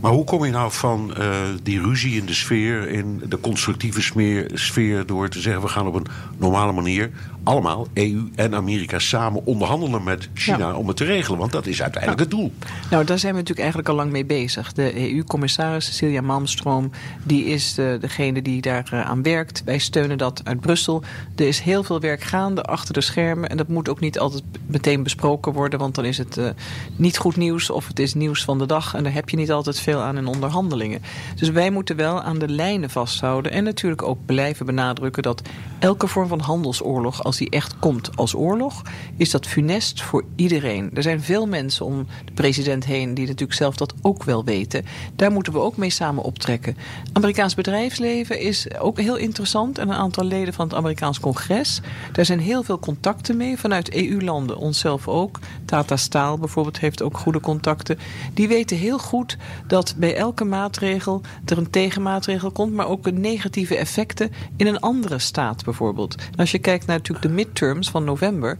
[0.00, 4.02] Maar hoe kom je nou van uh, die ruzie in de sfeer, in de constructieve
[4.02, 7.10] sfeer, sfeer, door te zeggen we gaan op een normale manier
[7.44, 10.74] allemaal, EU en Amerika, samen onderhandelen met China ja.
[10.74, 11.38] om het te regelen?
[11.38, 12.28] Want dat is uiteindelijk ja.
[12.28, 12.52] het doel.
[12.90, 14.72] Nou, daar zijn we natuurlijk eigenlijk al lang mee bezig.
[14.72, 16.90] De EU-commissaris Cecilia Malmström,
[17.22, 19.62] die is de, degene die daar uh, aan werkt.
[19.64, 21.02] Wij steunen dat uit Brussel.
[21.36, 23.48] Er is heel veel werk gaande achter de schermen.
[23.48, 25.78] En dat moet ook niet altijd meteen besproken worden.
[25.78, 26.48] Want dan is het uh,
[26.96, 28.94] niet goed nieuws of het is nieuws van de dag.
[28.94, 31.02] En daar heb je niet altijd veel aan in onderhandelingen.
[31.36, 33.52] Dus wij moeten wel aan de lijnen vasthouden.
[33.52, 35.42] En natuurlijk ook blijven benadrukken dat
[35.78, 38.82] elke vorm van handelsoorlog, als die echt komt als oorlog,
[39.16, 40.90] is dat funest voor iedereen.
[40.94, 44.84] Er zijn veel mensen om de president heen die natuurlijk zelf dat ook wel weten.
[45.16, 46.76] Daar moeten we ook mee samen optrekken.
[47.12, 49.78] Amerikaans bedrijfsleven is ook heel interessant.
[49.78, 51.80] En een aantal leden van het Amerikaans congres.
[52.12, 54.56] Daar zijn heel veel contacten mee vanuit EU-landen.
[54.56, 55.38] Onszelf ook.
[55.64, 57.98] Tata Staal bijvoorbeeld heeft ook goede contacten.
[58.34, 63.76] Die weten heel goed dat bij elke maatregel er een tegenmaatregel komt, maar ook negatieve
[63.76, 66.14] effecten in een andere staat bijvoorbeeld.
[66.36, 68.56] Als je kijkt naar natuurlijk de midterms van november,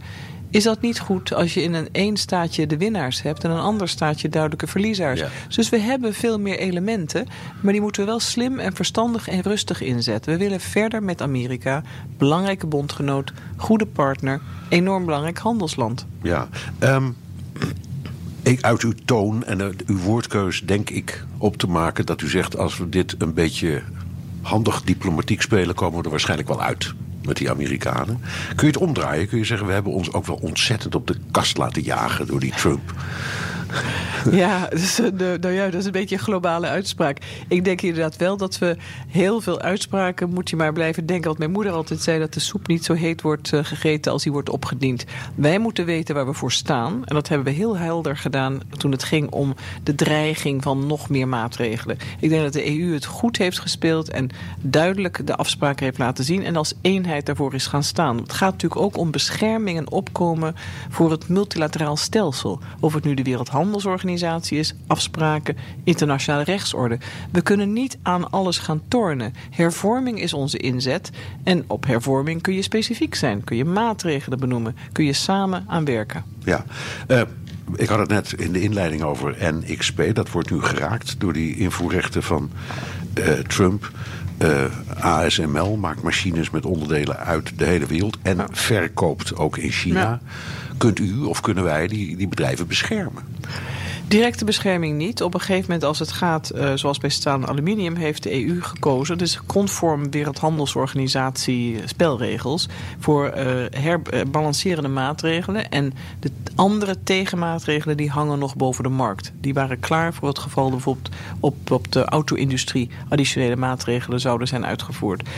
[0.49, 3.59] is dat niet goed als je in een één staatje de winnaars hebt en een
[3.59, 5.19] ander staatje duidelijke verliezers.
[5.19, 5.29] Ja.
[5.55, 7.27] Dus we hebben veel meer elementen,
[7.61, 10.31] maar die moeten we wel slim en verstandig en rustig inzetten.
[10.33, 11.83] We willen verder met Amerika,
[12.17, 16.05] belangrijke bondgenoot, goede partner, enorm belangrijk handelsland.
[16.21, 16.47] Ja,
[16.79, 17.15] um,
[18.41, 22.57] ik, uit uw toon en uw woordkeus denk ik op te maken dat u zegt
[22.57, 23.81] als we dit een beetje
[24.41, 26.93] handig diplomatiek spelen, komen we er waarschijnlijk wel uit
[27.25, 28.21] met die Amerikanen.
[28.55, 29.27] Kun je het omdraaien?
[29.27, 32.39] Kun je zeggen, we hebben ons ook wel ontzettend op de kast laten jagen door
[32.39, 32.93] die Trump?
[34.31, 37.17] Ja, dus, de, nou ja, dat is een beetje een globale uitspraak.
[37.47, 41.25] Ik denk inderdaad wel dat we heel veel uitspraken moet je maar blijven denken.
[41.25, 44.23] Want mijn moeder altijd zei dat de soep niet zo heet wordt uh, gegeten als
[44.23, 45.05] die wordt opgediend.
[45.35, 47.05] Wij moeten weten waar we voor staan.
[47.05, 51.09] En dat hebben we heel helder gedaan toen het ging om de dreiging van nog
[51.09, 51.97] meer maatregelen.
[52.19, 54.29] Ik denk dat de EU het goed heeft gespeeld en
[54.61, 56.43] duidelijk de afspraken heeft laten zien.
[56.43, 58.17] En als eenheid daarvoor is gaan staan.
[58.17, 60.55] Het gaat natuurlijk ook om bescherming en opkomen
[60.89, 62.59] voor het multilateraal stelsel.
[62.79, 63.23] Of het nu de
[63.55, 66.97] Wereldhandelsorganisatie is, afspraken, internationale rechtsorde.
[67.31, 69.33] We kunnen niet aan alles gaan tornen.
[69.49, 71.09] Hervorming is onze inzet.
[71.43, 73.43] En op hervorming kun je specifiek zijn.
[73.43, 74.75] Kun je maatregelen benoemen.
[74.91, 76.23] Kun je samen aan werken.
[76.43, 76.65] Ja,
[77.07, 77.21] uh,
[77.75, 80.01] ik had het net in de inleiding over NXP.
[80.13, 82.49] Dat wordt nu geraakt door die invoerrechten van
[83.13, 83.91] uh, Trump.
[84.41, 84.65] Uh,
[84.99, 90.01] ASML maakt machines met onderdelen uit de hele wereld en verkoopt ook in China.
[90.01, 90.19] Ja.
[90.77, 93.23] Kunt u of kunnen wij die, die bedrijven beschermen?
[94.07, 95.23] Directe bescherming niet.
[95.23, 98.61] Op een gegeven moment als het gaat, uh, zoals bij staal aluminium, heeft de EU
[98.61, 99.17] gekozen.
[99.17, 105.69] Dus conform Wereldhandelsorganisatie spelregels voor uh, herbalancerende maatregelen.
[105.69, 109.31] En de andere tegenmaatregelen die hangen nog boven de markt.
[109.41, 114.65] Die waren klaar voor het geval bijvoorbeeld op, op de auto-industrie additionele maatregelen zouden zijn
[114.65, 115.29] uitgevoerd.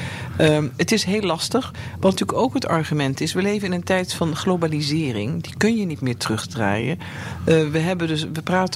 [0.42, 1.74] Uh, het is heel lastig.
[2.00, 5.44] Wat natuurlijk ook het argument is, we leven in een tijd van globalisering.
[5.44, 7.00] Die kun je niet meer terugdraaien.
[7.46, 8.26] Uh, we hebben dus,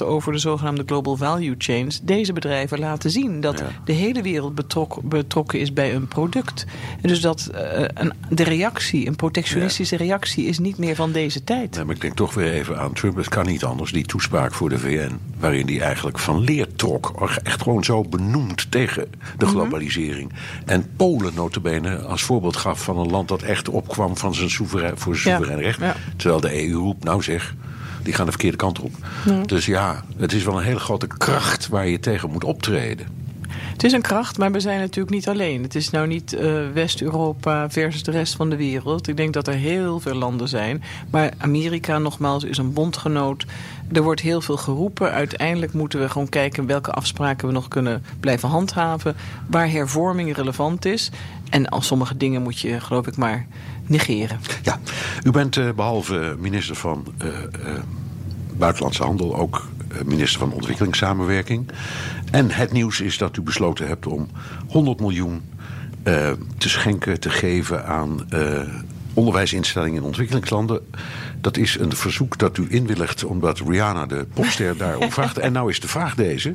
[0.02, 2.00] over de zogenaamde global value chains.
[2.00, 3.66] Deze bedrijven laten zien dat ja.
[3.84, 6.66] de hele wereld betrok, betrokken is bij een product.
[7.00, 7.60] En dus dat uh,
[7.94, 10.04] een, de reactie, een protectionistische ja.
[10.04, 11.74] reactie, is niet meer van deze tijd.
[11.74, 13.16] Nee, maar ik denk toch weer even aan Trump.
[13.16, 13.92] Het kan niet anders.
[13.92, 17.30] Die toespraak voor de VN, waarin hij eigenlijk van leer trok.
[17.42, 20.28] Echt gewoon zo benoemd tegen de globalisering.
[20.28, 20.68] Mm -hmm.
[20.68, 24.98] En Polen notabene als voorbeeld gaf van een land dat echt opkwam van zijn soeverein,
[24.98, 25.64] voor zijn soeverein ja.
[25.64, 25.96] recht.
[26.16, 27.54] Terwijl de EU roept, nou zeg,
[28.02, 28.92] die gaan de verkeerde kant op.
[29.24, 29.42] Ja.
[29.42, 33.06] Dus ja, het is wel een hele grote kracht waar je tegen moet optreden.
[33.72, 35.62] Het is een kracht, maar we zijn natuurlijk niet alleen.
[35.62, 39.08] Het is nou niet uh, West-Europa versus de rest van de wereld.
[39.08, 40.82] Ik denk dat er heel veel landen zijn.
[41.10, 43.46] Maar Amerika, nogmaals, is een bondgenoot.
[43.92, 45.12] Er wordt heel veel geroepen.
[45.12, 49.16] Uiteindelijk moeten we gewoon kijken welke afspraken we nog kunnen blijven handhaven.
[49.50, 51.10] Waar hervorming relevant is.
[51.50, 53.46] En al sommige dingen moet je, geloof ik, maar
[53.86, 54.40] negeren.
[54.62, 54.78] Ja,
[55.22, 57.28] u bent uh, behalve minister van uh,
[58.52, 59.68] Buitenlandse Handel ook
[60.04, 61.68] minister van Ontwikkelingssamenwerking.
[62.30, 64.28] En het nieuws is dat u besloten hebt om
[64.68, 65.42] 100 miljoen
[66.58, 68.26] te schenken, te geven aan
[69.14, 70.80] onderwijsinstellingen in ontwikkelingslanden.
[71.40, 75.38] Dat is een verzoek dat u inwilligt omdat Rihanna de popster daarom vraagt.
[75.38, 76.54] En nou is de vraag deze.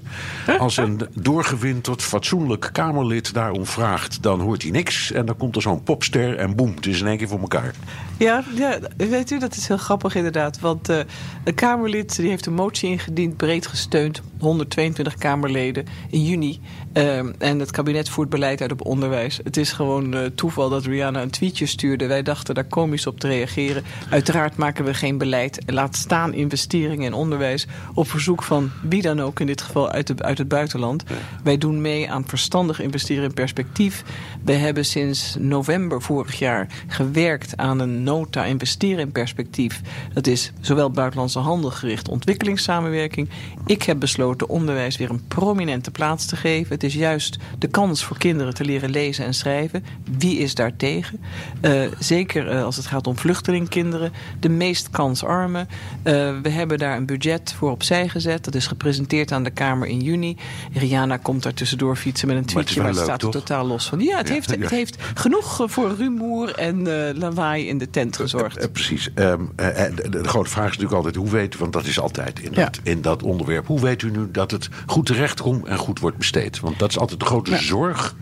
[0.60, 4.24] Als een doorgewinterd, fatsoenlijk Kamerlid daarom vraagt...
[4.24, 7.08] dan hoort hij niks en dan komt er zo'n popster en boem, het is in
[7.08, 7.74] één keer voor elkaar.
[8.18, 10.60] Ja, ja weet u, dat is heel grappig inderdaad.
[10.60, 11.00] Want uh,
[11.44, 14.22] een Kamerlid die heeft een motie ingediend, breed gesteund...
[14.40, 16.60] 122 Kamerleden in juni.
[16.94, 19.40] Uh, en het kabinet voert beleid uit op onderwijs.
[19.44, 22.08] Het is gewoon uh, toeval dat Rihanna een tweetje stuurde.
[22.08, 23.84] Wij dachten daar komisch op te reageren.
[24.10, 25.62] Uiteraard maken we geen beleid.
[25.66, 27.68] Laat staan investeringen in onderwijs.
[27.94, 31.04] Op verzoek van wie dan ook, in dit geval uit, de, uit het buitenland.
[31.44, 34.04] Wij doen mee aan verstandig investeren in perspectief.
[34.48, 39.82] We hebben sinds november vorig jaar gewerkt aan een nota investeren in perspectief.
[40.14, 43.30] Dat is zowel buitenlandse handel gericht ontwikkelingssamenwerking.
[43.66, 46.74] Ik heb besloten onderwijs weer een prominente plaats te geven.
[46.74, 49.84] Het is juist de kans voor kinderen te leren lezen en schrijven.
[50.18, 51.20] Wie is daar tegen?
[51.62, 54.12] Uh, zeker uh, als het gaat om vluchtelingkinderen.
[54.40, 55.68] De meest kansarmen.
[56.04, 58.44] Uh, we hebben daar een budget voor opzij gezet.
[58.44, 60.38] Dat is gepresenteerd aan de Kamer in juni.
[60.74, 64.00] Rihanna komt daar tussendoor fietsen met een tweetje, maar het, staat er totaal los van.
[64.00, 68.72] Ja, het, ja, heeft, het heeft genoeg voor rumoer en lawaai in de tent gezorgd.
[68.72, 69.10] precies.
[69.16, 72.40] Um, de, de, grote vraag is natuurlijk altijd hoe weet u, want dat is altijd
[72.40, 73.68] in, dat, in dat onderwerp.
[73.68, 76.60] Hoe weet u nu dat het goed terecht komt en goed wordt besteed?
[76.60, 78.16] Want dat is altijd de grote zorg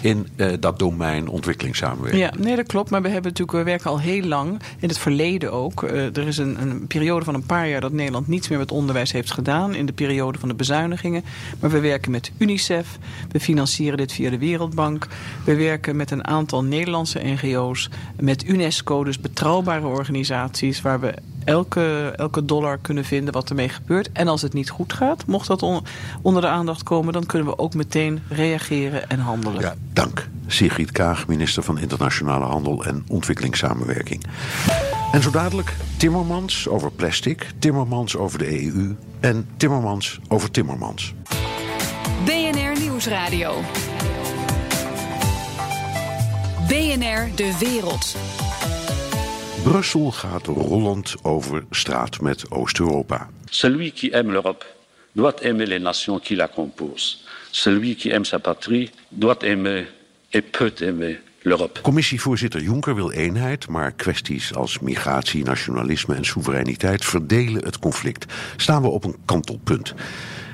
[0.00, 0.26] in
[0.60, 2.22] dat domein ontwikkelingssamenwerking.
[2.22, 2.90] Ja, nee, dat klopt.
[2.90, 5.82] Maar we hebben natuurlijk, we werken al heel lang, in het verleden ook.
[5.82, 9.12] Er is een, een, periode van een paar jaar dat Nederland niets meer met onderwijs
[9.12, 9.74] heeft gedaan.
[9.74, 11.24] In de periode van de bezuinigingen.
[11.60, 12.98] Maar we werken met UNICEF.
[13.30, 15.06] We financieren dit via de Wereldbank.
[15.48, 17.90] We werken met een aantal Nederlandse NGO's.
[18.20, 24.12] Met UNESCO, dus betrouwbare organisaties waar we elke, elke dollar kunnen vinden wat ermee gebeurt.
[24.12, 25.80] En als het niet goed gaat, mocht dat on,
[26.22, 29.60] onder de aandacht komen, dan kunnen we ook meteen reageren en handelen.
[29.60, 30.28] Ja, dank.
[30.46, 34.24] Sigrid Kaag, minister van Internationale Handel en Ontwikkelingssamenwerking.
[35.12, 41.14] En zo dadelijk Timmermans over plastic, Timmermans over de EU en Timmermans over Timmermans.
[42.24, 43.54] BNR Nieuwsradio.
[46.68, 48.16] BNR De Wereld.
[49.62, 53.28] Brussel gaat rollend over straat met Oost-Europa.
[53.44, 54.64] Celui qui aime l'Europe
[55.12, 57.24] doit aimer les nations qui la composent.
[57.50, 59.86] Celui qui aime sa patrie doit aimer
[60.30, 61.80] et peut aimer l'Europe.
[61.82, 68.32] Commissievoorzitter Juncker wil eenheid, maar kwesties als migratie, nationalisme en soevereiniteit verdelen het conflict.
[68.56, 69.94] Staan we op een kantelpunt.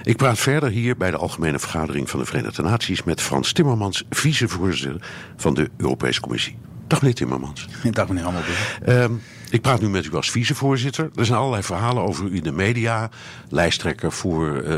[0.04, 4.04] Ik praat verder hier bij de Algemene Vergadering van de Verenigde Naties met Frans Timmermans,
[4.10, 6.58] vicevoorzitter van de Europese Commissie.
[6.86, 7.68] Dag meneer Timmermans.
[7.90, 8.78] Dag meneer Hammelburg.
[8.88, 11.10] Um, ik praat nu met u als vicevoorzitter.
[11.14, 13.10] Er zijn allerlei verhalen over u in de media.
[13.48, 14.68] Lijsttrekker voor uh,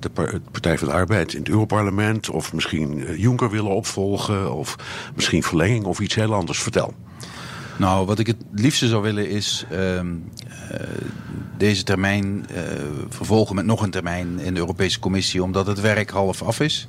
[0.00, 0.10] de
[0.50, 2.30] Partij van de Arbeid in het Europarlement.
[2.30, 4.54] Of misschien Juncker willen opvolgen.
[4.54, 4.76] Of
[5.14, 6.62] misschien verlenging of iets heel anders.
[6.62, 6.94] Vertel.
[7.78, 10.02] Nou, wat ik het liefste zou willen is uh, uh,
[11.56, 12.58] deze termijn uh,
[13.08, 16.88] vervolgen met nog een termijn in de Europese Commissie, omdat het werk half af is.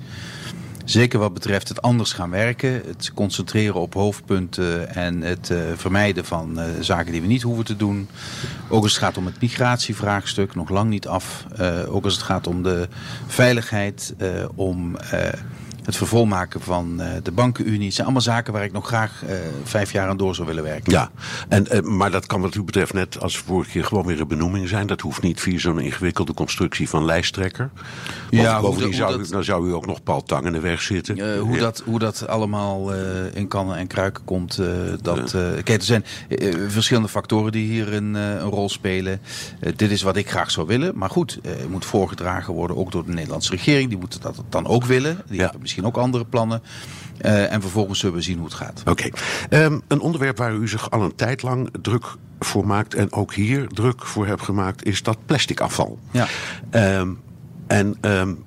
[0.86, 6.26] Zeker wat betreft het anders gaan werken, het concentreren op hoofdpunten en het uh, vermijden
[6.26, 8.10] van zaken die we niet hoeven te doen.
[8.70, 11.46] Ook als het gaat om het migratievraagstuk, nog lang niet af.
[11.88, 12.88] Ook als het gaat om de
[13.28, 14.16] veiligheid,
[14.56, 14.98] om
[15.86, 17.86] het vervolmaken van uh, de bankenunie.
[17.86, 20.64] Het zijn allemaal zaken waar ik nog graag uh, vijf jaar aan door zou willen
[20.64, 20.92] werken.
[20.92, 21.12] Ja,
[21.48, 24.28] en, uh, maar dat kan wat u betreft net als vorige keer gewoon weer een
[24.28, 24.88] benoeming zijn.
[24.88, 27.70] Dat hoeft niet via zo'n ingewikkelde constructie van lijsttrekker.
[28.30, 30.60] Want ja, bovendien zou, dat, u, dan zou u ook nog Paul Tang in de
[30.60, 31.38] weg zitten.
[31.40, 31.60] hoe, ja.
[31.60, 32.94] dat, hoe dat allemaal
[33.34, 34.62] in kannen en kruiken komt.
[35.02, 35.32] dat,
[35.64, 36.06] kijk, er zijn
[36.68, 39.22] verschillende factoren die hier een, een rol spelen.
[39.76, 40.98] dit is wat ik graag zou willen.
[40.98, 43.90] Maar goed, het moet voorgedragen worden ook door de Nederlandse regering.
[43.90, 45.22] Die moeten dat dan ook willen.
[45.28, 45.52] Die ja.
[45.74, 46.62] Misschien ook andere plannen.
[47.22, 48.84] Uh, en vervolgens zullen we zien hoe het gaat.
[48.88, 49.10] Oké.
[49.50, 49.64] Okay.
[49.64, 52.06] Um, een onderwerp waar u zich al een tijd lang druk
[52.40, 52.94] voor maakt...
[52.94, 56.00] en ook hier druk voor hebt gemaakt, is dat plastic afval.
[56.12, 56.28] Ja.
[57.00, 57.20] Um,
[57.68, 58.44] en um,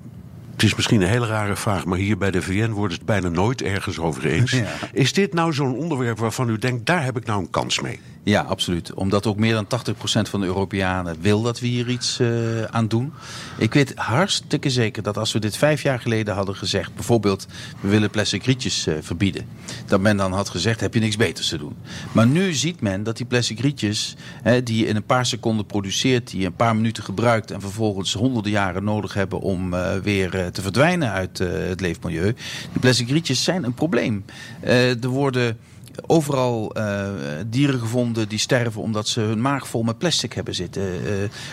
[0.51, 3.29] het is misschien een hele rare vraag, maar hier bij de VN worden het bijna
[3.29, 4.51] nooit ergens over eens.
[4.57, 4.65] Ja.
[4.91, 7.99] Is dit nou zo'n onderwerp waarvan u denkt, daar heb ik nou een kans mee?
[8.27, 8.93] Ja, absoluut.
[8.93, 12.87] Omdat ook meer dan 80% van de Europeanen wil dat we hier iets uh, aan
[12.87, 13.13] doen.
[13.57, 16.95] Ik weet hartstikke zeker dat als we dit vijf jaar geleden hadden gezegd...
[16.95, 17.47] bijvoorbeeld,
[17.79, 19.45] we willen plastic rietjes uh, verbieden...
[19.85, 21.75] dat men dan had gezegd, heb je niks beters te doen.
[22.11, 24.15] Maar nu ziet men dat die plastic rietjes...
[24.43, 27.51] Hè, die je in een paar seconden produceert, die je een paar minuten gebruikt...
[27.51, 32.35] en vervolgens honderden jaren nodig hebben om uh, weer te verdwijnen uit het leefmilieu...
[32.71, 34.25] die plastic rietjes zijn een probleem.
[34.61, 35.57] er worden
[36.05, 37.09] overal uh,
[37.47, 40.83] dieren gevonden die sterven omdat ze hun maag vol met plastic hebben zitten.
[40.83, 41.09] Uh,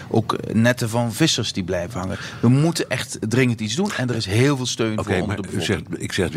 [0.08, 2.18] ook netten van vissers die blijven hangen.
[2.40, 5.42] We moeten echt dringend iets doen en er is heel veel steun okay, voor maar
[5.42, 6.30] de u zegt, Ik zeg,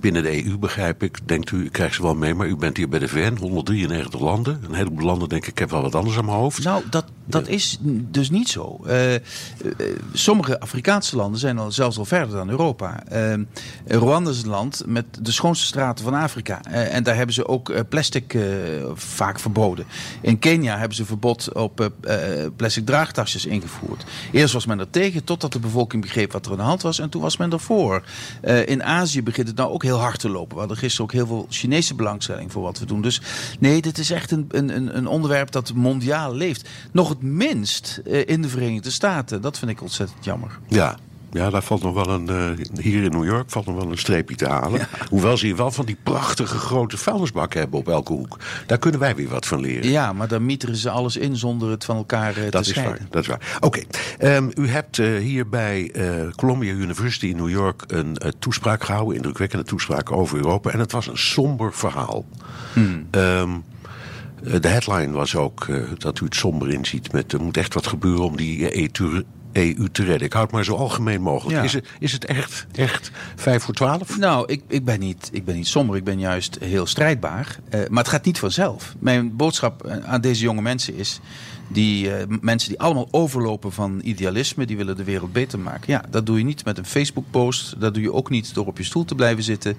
[0.00, 2.76] binnen de EU begrijp ik, denkt u, ik krijg ze wel mee, maar u bent
[2.76, 4.60] hier bij de VN, 193 landen.
[4.68, 6.64] Een heleboel landen denk ik, ik heb wel wat anders aan mijn hoofd.
[6.64, 7.78] Nou, dat, dat is
[8.10, 8.80] dus niet zo.
[8.86, 8.94] Uh,
[10.12, 13.02] sommige Afrikaanse landen zijn al zelfs al verder dan Europa.
[13.86, 16.62] Rwanda is een land met de schoonste straten van Afrika.
[16.62, 18.38] en daar hebben ze ook plastic
[18.94, 19.86] vaak verboden.
[20.20, 21.92] In Kenia hebben ze verbod op
[22.56, 24.04] plastic draagtasjes ingevoerd.
[24.32, 26.98] Eerst was men er tegen, totdat de bevolking begreep wat er aan de hand was.
[26.98, 28.02] En toen was men ervoor.
[28.64, 30.52] In Azië begint het nou ook heel hard te lopen.
[30.54, 33.02] We hadden gisteren ook heel veel Chinese belangstelling voor wat we doen.
[33.02, 33.20] Dus
[33.58, 36.68] nee, dit is echt een, een, een onderwerp dat mondiaal leeft.
[36.92, 39.42] Nog het minst in de Verenigde Staten.
[39.42, 40.58] Dat vind ik ontzettend jammer.
[40.68, 40.96] Ja,
[41.32, 42.30] ja, daar valt nog wel een.
[42.30, 44.80] Uh, hier in New York valt nog wel een streepje te halen.
[44.80, 44.88] Ja.
[45.08, 48.38] Hoewel ze hier wel van die prachtige grote vuilnisbakken hebben op elke hoek.
[48.66, 49.90] Daar kunnen wij weer wat van leren.
[49.90, 52.68] Ja, maar dan mieteren ze alles in zonder het van elkaar uh, dat te is
[52.68, 52.98] scheiden.
[52.98, 53.58] Waar, dat is waar.
[53.60, 53.80] Oké,
[54.18, 54.36] okay.
[54.36, 55.92] um, u hebt uh, hier bij
[56.36, 60.70] Columbia University in New York een toespraak gehouden, indrukwekkende toespraak over Europa.
[60.70, 62.24] En het was een somber verhaal.
[62.72, 63.06] Hmm.
[63.10, 63.64] Um,
[64.60, 65.66] de headline was ook
[65.98, 69.22] dat u het somber inziet met er moet echt wat gebeuren om die EU
[69.52, 70.26] EU te redden.
[70.26, 71.56] Ik houd maar zo algemeen mogelijk.
[71.56, 71.62] Ja.
[71.62, 74.18] Is, het, is het echt, echt vijf voor twaalf?
[74.18, 75.96] Nou, ik, ik, ben niet, ik ben niet somber.
[75.96, 77.58] Ik ben juist heel strijdbaar.
[77.74, 78.94] Uh, maar het gaat niet vanzelf.
[78.98, 81.20] Mijn boodschap aan deze jonge mensen is...
[81.72, 85.92] Die uh, mensen die allemaal overlopen van idealisme, die willen de wereld beter maken.
[85.92, 87.80] Ja, dat doe je niet met een Facebook-post.
[87.80, 89.76] Dat doe je ook niet door op je stoel te blijven zitten.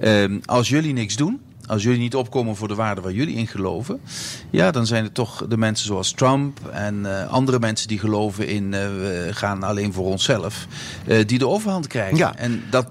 [0.00, 1.40] Uh, als jullie niks doen,
[1.70, 4.00] als jullie niet opkomen voor de waarden waar jullie in geloven,
[4.50, 8.46] ja, dan zijn het toch de mensen zoals Trump en uh, andere mensen die geloven
[8.46, 10.66] in uh, we gaan alleen voor onszelf,
[11.06, 12.16] uh, die de overhand krijgen.
[12.16, 12.36] Ja.
[12.36, 12.86] En dat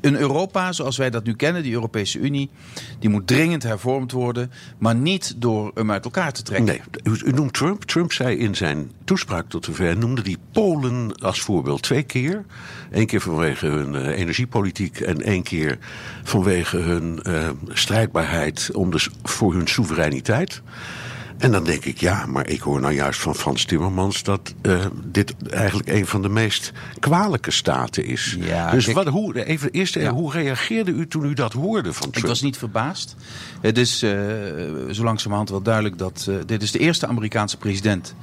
[0.00, 2.50] een Europa zoals wij dat nu kennen, die Europese Unie,
[2.98, 6.66] die moet dringend hervormd worden, maar niet door hem uit elkaar te trekken.
[6.66, 6.80] Nee,
[7.14, 7.84] u, u noemt Trump.
[7.84, 12.44] Trump zei in zijn toespraak tot de VN, noemde die Polen als voorbeeld twee keer.
[12.90, 15.78] Eén keer vanwege hun energiepolitiek en één keer
[16.22, 17.20] vanwege hun
[18.72, 20.62] om dus voor hun soevereiniteit.
[21.38, 24.84] En dan denk ik, ja, maar ik hoor nou juist van Frans Timmermans dat uh,
[25.04, 28.36] dit eigenlijk een van de meest kwalijke staten is.
[28.40, 30.12] Ja, dus kijk, wat, hoe, even, eerst, ja.
[30.12, 32.16] hoe reageerde u toen u dat hoorde van Trump?
[32.16, 33.16] Ik was niet verbaasd.
[33.60, 34.10] Het is uh,
[34.90, 38.14] zo langzamerhand wel duidelijk dat uh, dit is de eerste Amerikaanse president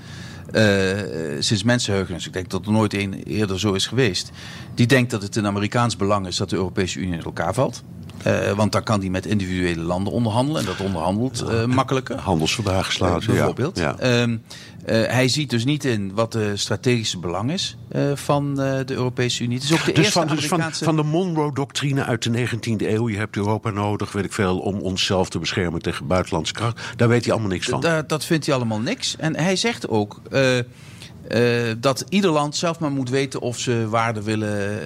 [0.51, 0.99] uh,
[1.39, 4.31] sinds mensenheugenis, ik denk dat er nooit een eerder zo is geweest,
[4.75, 7.83] die denkt dat het een Amerikaans belang is dat de Europese Unie in elkaar valt.
[8.27, 10.61] Uh, want daar kan hij met individuele landen onderhandelen.
[10.61, 12.17] En dat onderhandelt uh, makkelijker.
[12.19, 13.77] Handelsverdragen sluiten, uh, bijvoorbeeld.
[13.77, 13.95] Ja.
[13.99, 14.37] Uh,
[14.85, 17.77] hij ziet dus niet in wat de strategische belang is
[18.13, 19.55] van de Europese Unie.
[19.55, 22.59] Het is ook de dus eerste van, dus van, van de Monroe-doctrine uit de 19e
[22.77, 23.09] eeuw...
[23.09, 26.79] je hebt Europa nodig, weet ik veel, om onszelf te beschermen tegen buitenlandse kracht.
[26.95, 27.81] Daar weet hij allemaal niks van.
[27.81, 29.15] Da dat vindt hij allemaal niks.
[29.17, 30.21] En hij zegt ook...
[30.31, 34.79] Uh, dat ieder land zelf maar moet weten of ze waarde willen.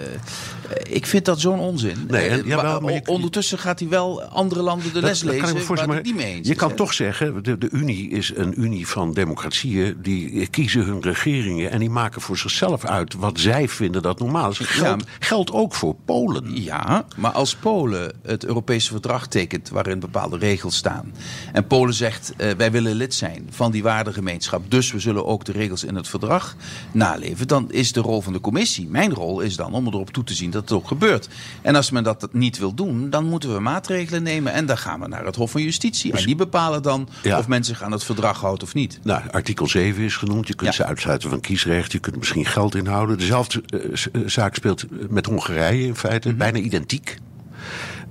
[0.89, 2.05] Ik vind dat zo'n onzin.
[2.07, 5.55] Nee, en, jawel, maar je, ondertussen gaat hij wel andere landen de les dat, lezen
[5.55, 8.61] dat waar het niet mee eens Je kan toch zeggen, de, de Unie is een
[8.61, 9.97] unie van democratieën.
[10.01, 14.49] Die kiezen hun regeringen en die maken voor zichzelf uit wat zij vinden dat normaal
[14.49, 14.57] is.
[14.57, 16.63] Geldt, ja, geldt ook voor Polen.
[16.63, 21.13] Ja, maar als Polen het Europese verdrag tekent waarin bepaalde regels staan.
[21.53, 24.71] En Polen zegt, wij willen lid zijn van die waardegemeenschap.
[24.71, 26.55] Dus we zullen ook de regels in het verdrag
[26.91, 30.23] naleven, dan is de rol van de commissie, mijn rol is dan om erop toe
[30.23, 31.29] te zien dat het ook gebeurt.
[31.61, 34.99] En als men dat niet wil doen, dan moeten we maatregelen nemen en dan gaan
[34.99, 36.13] we naar het Hof van Justitie.
[36.13, 37.37] En die bepalen dan ja.
[37.37, 38.99] of men zich aan het verdrag houdt of niet.
[39.03, 40.47] Nou, artikel 7 is genoemd.
[40.47, 40.75] Je kunt ja.
[40.75, 41.91] ze uitsluiten van kiesrecht.
[41.91, 43.17] Je kunt misschien geld inhouden.
[43.17, 46.27] Dezelfde uh, zaak speelt met Hongarije in feite.
[46.27, 46.51] Mm -hmm.
[46.51, 47.17] Bijna identiek.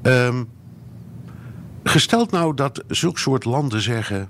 [0.03, 0.49] Um,
[1.85, 4.29] gesteld nou dat zulke soort landen zeggen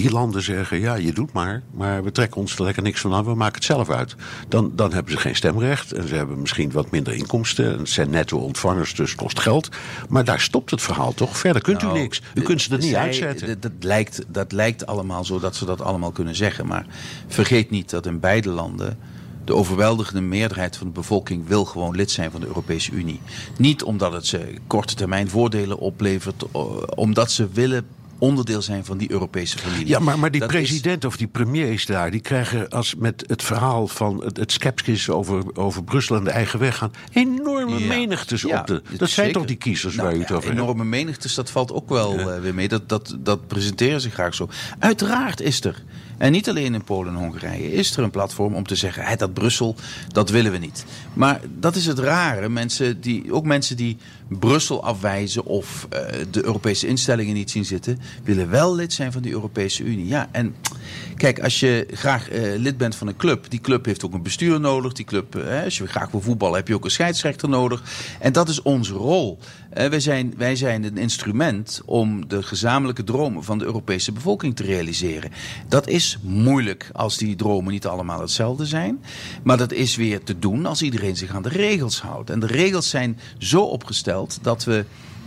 [0.00, 3.14] die landen zeggen, ja, je doet maar, maar we trekken ons er lekker niks van
[3.14, 4.16] aan, we maken het zelf uit.
[4.48, 7.72] Dan, dan hebben ze geen stemrecht en ze hebben misschien wat minder inkomsten.
[7.72, 9.68] En het zijn netto ontvangers, dus kost geld.
[10.08, 11.38] Maar daar stopt het verhaal toch?
[11.38, 12.22] Verder kunt nou, u niks.
[12.34, 13.46] U kunt ze er niet zij, uitzetten.
[13.46, 16.66] Dat, dat, lijkt, dat lijkt allemaal zo dat ze dat allemaal kunnen zeggen.
[16.66, 16.86] Maar
[17.26, 18.98] vergeet niet dat in beide landen
[19.44, 23.20] de overweldigende meerderheid van de bevolking wil gewoon lid zijn van de Europese Unie.
[23.58, 26.44] Niet omdat het ze korte termijn voordelen oplevert,
[26.94, 27.86] omdat ze willen
[28.20, 29.86] onderdeel zijn van die Europese familie.
[29.86, 33.24] Ja, maar, maar die Dat is- president of die premiers daar, die krijgen als met
[33.26, 37.78] het verhaal van het, het skepsis over, over Brussel en de eigen weg gaan, enorme
[37.78, 37.86] Ja.
[37.86, 38.72] menigtes Ja, op de.
[38.72, 39.32] Dat is zijn zeker.
[39.32, 40.60] toch die kiezers Nou waar u het over hebt?
[40.60, 42.68] Enorme menigtes, dat valt ook wel eh, weer mee.
[42.68, 44.48] Dat, dat, dat presenteren ze graag zo.
[44.78, 45.82] Uiteraard is er,
[46.18, 49.16] en niet alleen in Polen en Hongarije, is er een platform om te zeggen: hè,
[49.16, 49.76] dat Brussel,
[50.08, 50.84] dat willen we niet.
[51.14, 52.48] Maar dat is het rare.
[52.48, 53.96] Mensen die, ook mensen die
[54.38, 56.00] Brussel afwijzen of eh,
[56.30, 60.06] de Europese instellingen niet zien zitten, willen wel lid zijn van die Europese Unie.
[60.06, 60.54] Ja, en
[61.16, 64.22] kijk, als je graag eh, lid bent van een club, die club heeft ook een
[64.22, 64.92] bestuur nodig.
[64.92, 67.82] Die club, eh, als je graag wil voetballen, heb je ook een scheidsrechter nodig.
[68.20, 69.38] En dat is onze rol.
[69.70, 74.62] Wij, zijn, wij zijn een instrument om de gezamenlijke dromen van de Europese bevolking te
[74.62, 75.30] realiseren.
[75.68, 79.04] Dat is moeilijk als die dromen niet allemaal hetzelfde zijn.
[79.42, 82.30] Maar dat is weer te doen als iedereen zich aan de regels houdt.
[82.30, 84.84] En de regels zijn zo opgesteld dat we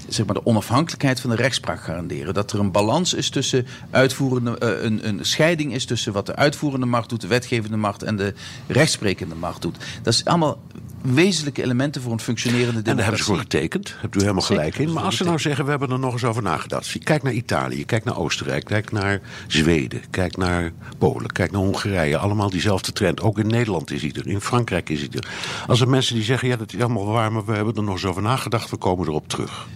[0.08, 2.34] zeg maar, de onafhankelijkheid van de rechtspraak garanderen.
[2.34, 6.36] Dat er een balans is tussen uitvoerende, eh, een, een scheiding is tussen wat de
[6.36, 8.34] uitvoerende macht doet, de wetgevende macht en de
[8.68, 9.78] rechtsprekende macht doet.
[10.02, 10.60] Dat is allemaal
[11.04, 13.60] wezenlijke elementen voor een functionerende En daar hebben ze democratie.
[13.60, 13.96] voor getekend.
[14.00, 14.94] Hebt u helemaal Zeker, gelijk in.
[14.94, 16.98] Maar als ze nou zeggen, we hebben er nog eens over nagedacht.
[17.04, 22.18] Kijk naar Italië, kijk naar Oostenrijk, kijk naar Zweden, kijk naar Polen, kijk naar Hongarije.
[22.18, 23.22] Allemaal diezelfde trend.
[23.22, 25.28] Ook in Nederland is hij er, in Frankrijk is hij er.
[25.68, 27.94] Als er mensen die zeggen, ja dat is allemaal waar, maar we hebben er nog
[27.94, 29.68] eens over nagedacht, we komen erop terug.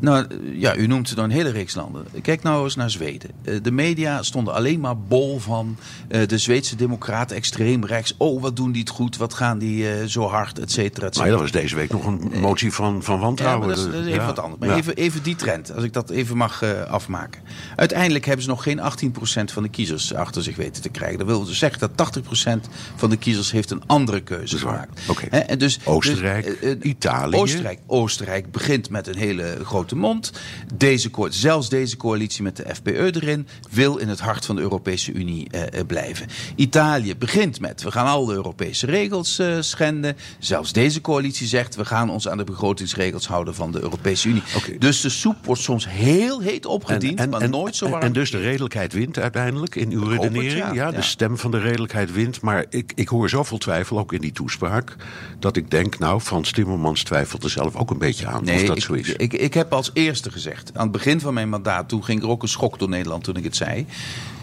[0.00, 2.04] Nou ja, u noemt dan een hele reeks landen.
[2.22, 3.30] Kijk nou eens naar Zweden.
[3.42, 5.76] Eh, De media stonden alleen maar bol van
[6.08, 8.14] eh, de Zweedse democraten extreem rechts.
[8.16, 11.16] Oh, wat doen die het goed, wat gaan die eh, zo hard, et cetera, et
[11.16, 13.66] Maar ja, dat was deze week nog een motie van, van Ja, wantrouwen.
[13.66, 14.26] maar dat is, dat is even Ja.
[14.26, 14.60] wat anders.
[14.60, 14.76] Maar Ja.
[14.76, 17.42] even, even die trend, als ik dat even mag afmaken.
[17.76, 21.18] Uiteindelijk hebben ze nog geen 18% van de kiezers achter zich weten te krijgen.
[21.18, 25.00] Dat wil dus zeggen dat 80% van de kiezers heeft een andere keuze gemaakt.
[25.30, 27.36] En dus, Oostenrijk, dus, eh, Italië.
[27.36, 30.32] Oostenrijk, Oostenrijk begint met een hele grote mond.
[30.74, 35.12] Deze, zelfs deze coalitie met de FPE erin wil in het hart van de Europese
[35.12, 36.26] Unie eh, eh, blijven.
[36.54, 40.16] Italië begint met we gaan al de Europese regels eh, schenden.
[40.38, 44.42] Zelfs deze coalitie zegt we gaan ons aan de begrotingsregels houden van de Europese Unie.
[44.78, 48.04] Dus de soep wordt soms heel heet opgediend, maar nooit zo en- warm.
[48.04, 50.58] En dus de redelijkheid wint uiteindelijk in uw het, redenering.
[50.58, 50.72] ja.
[50.72, 50.90] ja.
[50.90, 52.40] de stem van de redelijkheid wint.
[52.40, 54.96] Maar ik, ik hoor zoveel twijfel, ook in die toespraak,
[55.38, 58.76] dat ik denk, nou, Frans Timmermans twijfelt er zelf ook een beetje aan of dat
[58.76, 59.08] ik, zo is.
[59.08, 62.28] Ik, ik heb als eerste gezegd, aan het begin van mijn mandaat, toen ging er
[62.28, 63.86] ook een schok door Nederland toen ik het zei.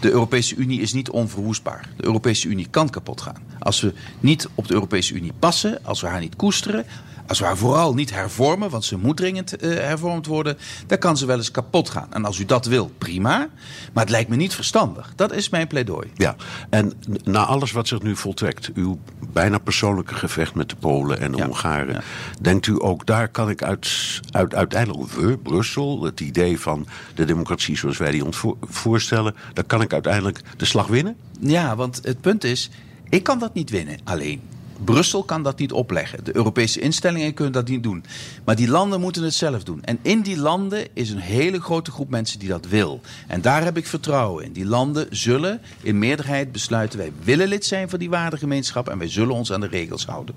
[0.00, 1.88] De Europese Unie is niet onverwoestbaar.
[1.96, 3.42] De Europese Unie kan kapot gaan.
[3.58, 6.86] Als we niet op de Europese Unie passen, als we haar niet koesteren,
[7.28, 11.16] als we haar vooral niet hervormen, want ze moet dringend eh, hervormd worden, dan kan
[11.16, 12.12] ze wel eens kapot gaan.
[12.12, 13.48] En als u dat wil, prima.
[13.92, 15.12] Maar het lijkt me niet verstandig.
[15.16, 16.10] Dat is mijn pleidooi.
[16.14, 16.36] Ja,
[16.70, 16.92] en
[17.24, 18.98] na alles wat zich nu voltrekt, uw
[19.32, 22.00] bijna persoonlijke gevecht met de Polen en de Ja, Hongaren, ja.
[22.40, 27.24] denkt u ook daar kan ik uit, uit, uiteindelijk, we, Brussel, het idee van de
[27.24, 31.16] democratie zoals wij die ons voor- voorstellen, daar kan ik uiteindelijk de slag winnen?
[31.40, 32.70] Ja, want het punt is,
[33.08, 34.40] ik kan dat niet winnen alleen.
[34.84, 36.24] Brussel kan dat niet opleggen.
[36.24, 38.04] De Europese instellingen kunnen dat niet doen.
[38.44, 39.84] Maar die landen moeten het zelf doen.
[39.84, 43.00] En in die landen is een hele grote groep mensen die dat wil.
[43.26, 44.52] En daar heb ik vertrouwen in.
[44.52, 49.08] Die landen zullen in meerderheid besluiten: wij willen lid zijn van die waardegemeenschap en wij
[49.08, 50.34] zullen ons aan de regels houden.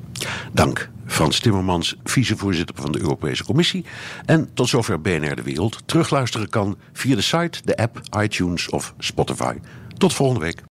[0.51, 3.85] Dank, Frans Timmermans, vicevoorzitter van de Europese Commissie.
[4.25, 5.77] En tot zover BNR De Wereld.
[5.85, 9.55] Terugluisteren kan via de site, de app, iTunes of Spotify.
[9.97, 10.59] Tot volgende week.